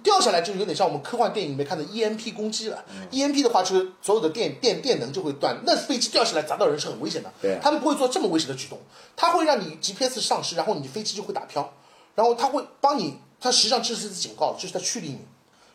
[0.01, 2.83] 掉下来就有点像我们科幻电影里面看的 EMP 攻击了。
[3.11, 7.31] EMP 的话就是所有的电电电能就会断，那飞机掉下来砸到人是很危险的。
[7.41, 8.79] 对他们不会做这么危险的举动，
[9.17, 11.73] 它会让你 GPS 丧失，然后你飞机就会打飘，
[12.15, 15.19] 然后它会帮你，它实际上这是一次警告，这是在驱离你，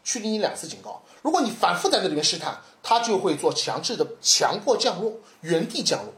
[0.03, 1.03] 驱离你两次警告。
[1.23, 6.13] 如果你反复在这里面试探，它就会做强制的强迫降落，原地降落，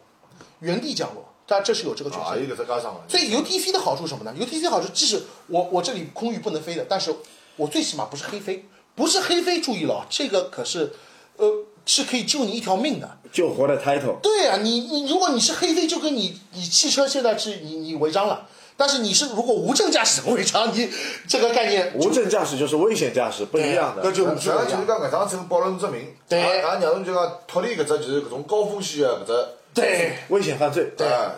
[0.61, 2.55] 原地降落，它这是有这个权啊，限的有。
[2.55, 3.05] 搿只加上了。
[3.09, 7.15] 所以 UTC 的好处是什么呢？UTC 好处即使我我这里空域不能飞的，但是
[7.57, 10.95] 我最起码不是黑飞，不是黑飞，注意了，这个可是，
[11.37, 13.19] 呃，是可以救你一条命的。
[13.31, 20.91] 救活的 title，对啊，你你如果你是黑飞，就跟你你汽车现在是你你违章了，但是你是如果无证驾驶违章，你
[21.29, 24.03] 这个概念无证驾驶就是危险驾驶，不一样的。
[24.05, 29.47] 那就实际上就是讲搿张证保了侬只名，对也也让侬就讲脱离搿只就是搿种高风险的搿只。
[29.75, 30.93] 对危险犯罪。
[30.97, 31.31] 对哎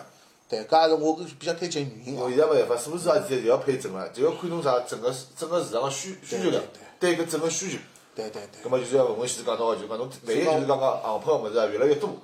[0.49, 2.29] 对，搿也是我比较推荐女性啊我。
[2.29, 3.15] 现在没办法，是不是啊？
[3.27, 6.63] 现在就要配证了，就要看侬啥整个整个市场的需需求量，
[6.99, 7.77] 对搿整个需求。
[8.15, 8.69] 对对对葛。
[8.69, 12.15] 末就是要文文先生讲到的，就是讲侬万一就是讲讲航拍个物事啊越来越多，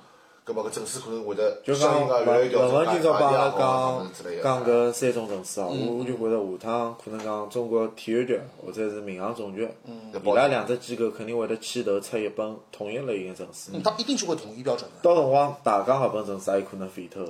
[0.46, 4.12] 葛么搿证书可能会得就应文文今朝帮阿拉啊讲。
[4.42, 9.66] 讲搿三种证书啊，我我就觉着下趟可能讲中国体育局或者是民航总局，
[10.12, 13.70] 伊拉两只机构肯定会得牵头出一本统一类型的证书。
[13.72, 14.96] 嗯，它一定是会统一标准的。
[15.02, 17.24] 到辰光大疆搿本证书也有可能废脱。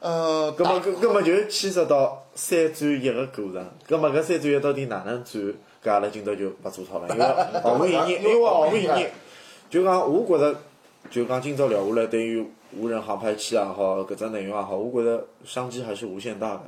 [0.00, 3.66] 呃，葛么搿搿么就牵涉到三转一个过程。
[3.88, 5.42] 葛么搿三转一到底哪能转？
[5.82, 7.24] 搿阿拉今朝就勿做讨论，因为
[7.64, 9.06] 毫无意义，因为毫无意义。
[9.70, 10.54] 就讲我觉着，
[11.10, 12.44] 就讲今朝聊下来，对于
[12.76, 16.62] 无人航拍器也好，搿只内容也好，我觉着商机还是无限大的。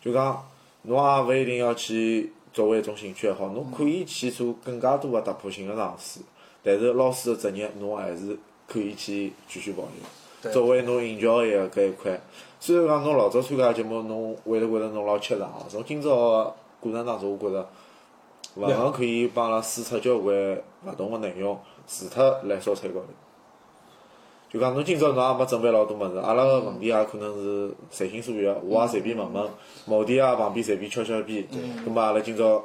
[0.00, 0.44] 就讲
[0.82, 6.20] 侬也勿一定要去作为一种兴趣爱好，侬可以去做更加多个突破性的尝试。
[6.62, 8.36] 但是老师个职业，侬还是
[8.66, 10.52] 可以去继续保留。
[10.52, 12.20] 作为侬营销的一个搿一块，
[12.60, 15.64] 虽然讲侬老早参加节目，侬会得觉着侬老吃力哦。
[15.68, 17.68] 从今朝个过程当中，我觉着
[18.56, 20.36] 勿妨可以帮阿拉输出交关
[20.84, 23.06] 勿同个内容，除脱辣烧菜高头。
[24.52, 29.48] 就讲侬今朝侬也没准备老多物事，阿拉个问题也可能是随心所欲，我也随便问问，
[29.86, 31.46] 某地啊旁边随便敲敲边，
[31.82, 32.62] 葛末阿拉今朝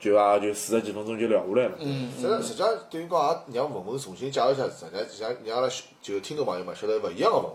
[0.00, 1.72] 就也就四十几分钟就聊下来了。
[1.80, 7.52] 嗯实际实际上等于讲也让文文重新介绍一下自家，像让阿拉就听众朋友嘛晓得勿一样个文文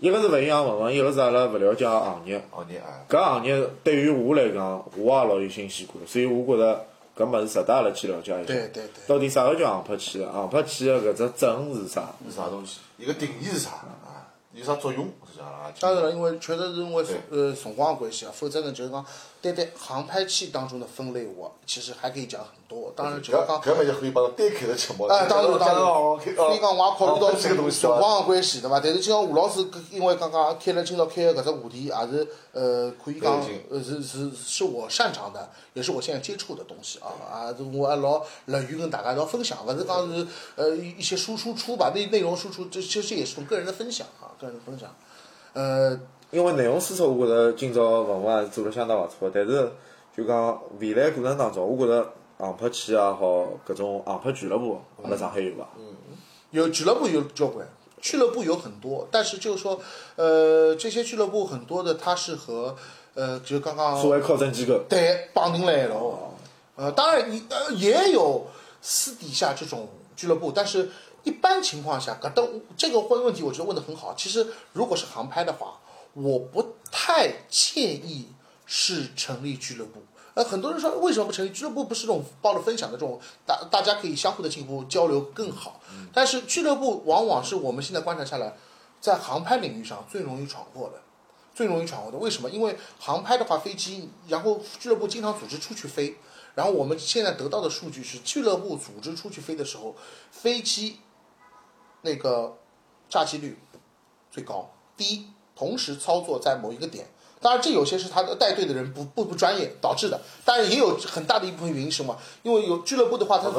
[0.00, 2.42] 一个是勿一样文文，一个是阿拉勿了解个行业。
[2.50, 3.06] 行业啊。
[3.08, 6.84] 搿行业对于我来讲，我也老有新鲜感，所以我觉着
[7.18, 8.46] 搿物事值得阿拉去了解一下。
[8.46, 10.24] 对对对到底啥个叫航拍器？
[10.24, 12.12] 航拍器个搿只证是啥？
[12.28, 12.78] 是啥东西？
[12.96, 14.30] 伊个定义是啥啊？
[14.52, 15.10] 有啥作用？
[15.80, 19.04] 当然了，因为确实是因为对呃辰光的关系啊，否则呢就是讲
[19.40, 22.92] 单单航拍器当中的分类，我其实还可以讲很多。
[22.96, 25.04] 当然，就是讲搿搿么就可以帮侬单开个节目。
[25.06, 28.80] 哎，当然当然，哦所以讲我也考虑到这个东西辰光的关系，对伐？
[28.80, 40.26] 但是今朝吴老师因为刚刚开了今朝开个搿只话题，也是呃可以讲呃是是是我擅长的，也是我现在接触的东西啊，啊是我还老乐于跟大家一道分享，勿是讲是
[40.56, 44.92] 呃一一些输输出吧，内内容输出，这其实也是种个人的分享啊，个人的分享。
[45.58, 45.98] 呃，
[46.30, 49.28] 因为内容输出，我觉着今朝文文还是做了相当勿错。
[49.34, 49.72] 但是
[50.16, 55.66] 就讲未来过程当中，我觉着航拍器也好，搿种航拍俱乐部，阿拉上海有伐？
[56.52, 57.66] 有俱乐部有交关，
[58.00, 59.80] 俱乐部有很多，但是就是说，
[60.14, 62.76] 呃，这些俱乐部很多的它是和
[63.14, 64.78] 呃，就是刚刚所谓考证机构。
[64.88, 66.34] 对绑定来了哦。
[66.76, 68.46] 呃，当然你呃也有
[68.80, 70.88] 私底下这种俱乐部，但是
[71.28, 74.14] 一般情况下，搿都这个问问题，我觉得问的很好。
[74.14, 75.78] 其实如果是航拍的话，
[76.14, 78.28] 我不太建议
[78.64, 80.02] 是成立俱乐部。
[80.32, 81.84] 呃，很多人说为什么不成立俱乐部？
[81.84, 85.80] 不是这种抱着分享的这种，大大家可以相互的进一步交流更好。
[86.14, 88.56] 但是俱乐部往往是我们现在观察下来，
[88.98, 91.02] 在航拍领域上最容易闯祸的。
[91.54, 92.48] 最容易闯祸的，为什么？
[92.48, 96.16] 因为航拍的话，飞机，然后俱乐部经常组织出去飞，
[96.54, 99.96] 然后我们现在得到的数据是，俱乐部组织出去飞的时候，
[100.30, 101.00] 飞机
[102.02, 102.56] 那个
[103.08, 103.58] 炸机率
[104.30, 104.70] 最高。
[104.96, 107.06] 第一，同时操作在某一个点，
[107.40, 112.18] 当然这有些是他的带队的人不不不专业导致的，当然也有很大的一部分原因是什么？
[112.42, 113.50] 因为有俱乐部的话，它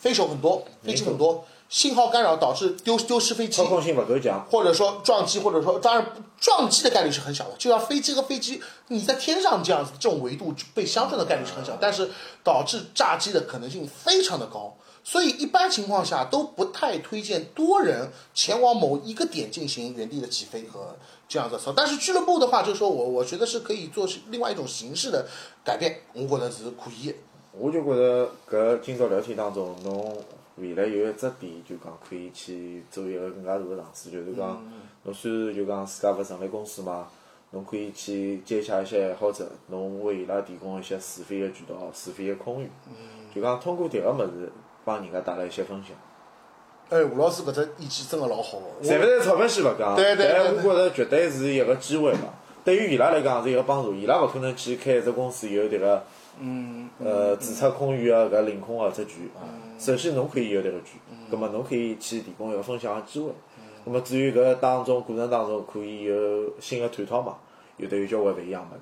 [0.00, 12.10] 飞手很多，飞机很多，信号干扰导致丢丢失飞机操，控性不够强，或者说撞击，或者说当然撞击的概率是很小的，就像飞机和飞机你在天上这样子这种维度被相撞的概率是很小，但是
[12.42, 14.76] 导致炸机的可能性非常的高。
[15.04, 20.96] 所以一般情况下都不太推荐多人前往某一个点进行原地的起飞和
[21.28, 21.72] 这样子操。
[21.76, 25.28] 但是俱乐部的话，就是说我我觉得是可以做另外一种形式的
[25.62, 27.14] 改变，我觉得是可以的。
[27.52, 30.16] 我就觉着搿今朝聊天当中，侬
[30.56, 34.60] 未来有一只点，就讲可以去做一个更加大的尝试，就是讲
[35.04, 37.06] 侬虽然就讲自家勿成立公司嘛，
[37.50, 42.70] 侬可以去接洽一些爱好者，侬为伊拉提供一些试飞的渠道、试飞的空域，
[43.34, 44.50] 就讲通过迭个物事
[44.84, 45.96] 帮人家带来一些分享。
[46.90, 48.86] 哎，吴老师搿只意见真个老好个。
[48.86, 52.34] 赚勿赚钞票先勿讲，对对对但我觉着绝对是一个机会嘛。
[52.62, 56.02] 对于伊拉来讲是一个帮助，伊拉勿可能去开一只公司有迭个，
[56.40, 59.16] 嗯，呃，注册空余个搿领空个只权。
[59.78, 63.30] 首先侬可以有迭个权，葛末侬可以去提供一个分享个机会。
[63.84, 66.14] 葛末至于搿当中过程当中可以有
[66.60, 67.36] 新个探讨嘛，
[67.76, 68.80] 有得有交关勿一样物事。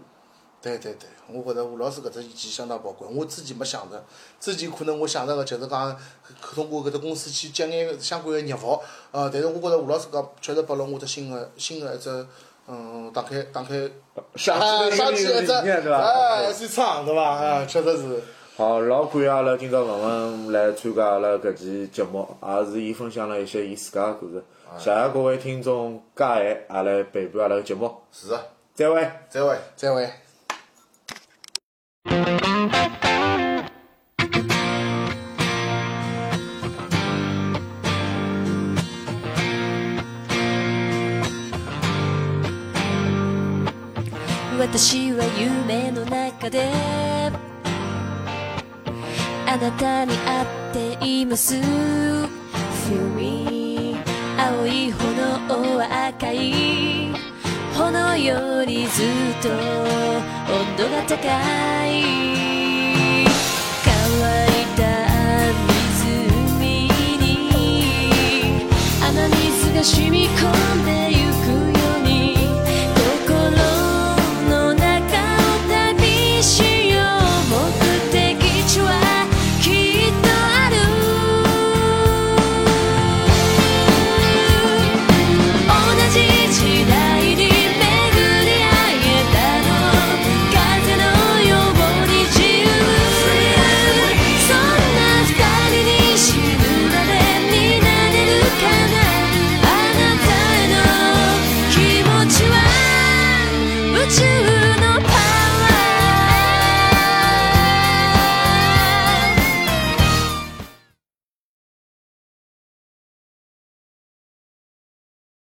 [0.63, 3.09] 对对对，我觉着吴老师搿只意见相当宝贵。
[3.13, 4.01] 我之前没想着，
[4.39, 5.97] 之前可能我想着个就是讲
[6.41, 12.25] 通过搿只公司去接眼相关个业务，呃，但是我觉着吴老师搿确实拨了我只新个新个一只，
[12.69, 13.91] 嗯，打开打开，
[14.37, 14.57] 想
[14.93, 15.53] 想起一只？
[15.53, 17.39] 哎，一场对伐？
[17.39, 18.23] 哎，确实是。
[18.57, 24.45] 好，老感谢阿拉今朝文文来参加阿拉搿期节目，也是伊分享了一些伊自家个故事。
[24.79, 27.93] 谢谢各位听众加爱，也来陪伴阿拉个节目。
[28.13, 28.41] 是的，
[28.75, 29.11] 再会。
[29.29, 29.59] 再会。
[29.75, 30.09] 再会。
[44.75, 46.73] 「私は夢の中で
[49.47, 51.57] あなたに会っています」
[52.89, 53.99] 「Feel me
[54.39, 57.13] 青い炎は赤い
[57.75, 59.07] 炎よりずっ
[59.43, 59.55] と温
[60.79, 61.17] 度が高
[61.87, 62.03] い」
[63.85, 63.93] 「乾
[64.49, 64.81] いた
[66.01, 66.89] 湖
[67.21, 67.29] に
[69.03, 70.93] あの水が染み込んで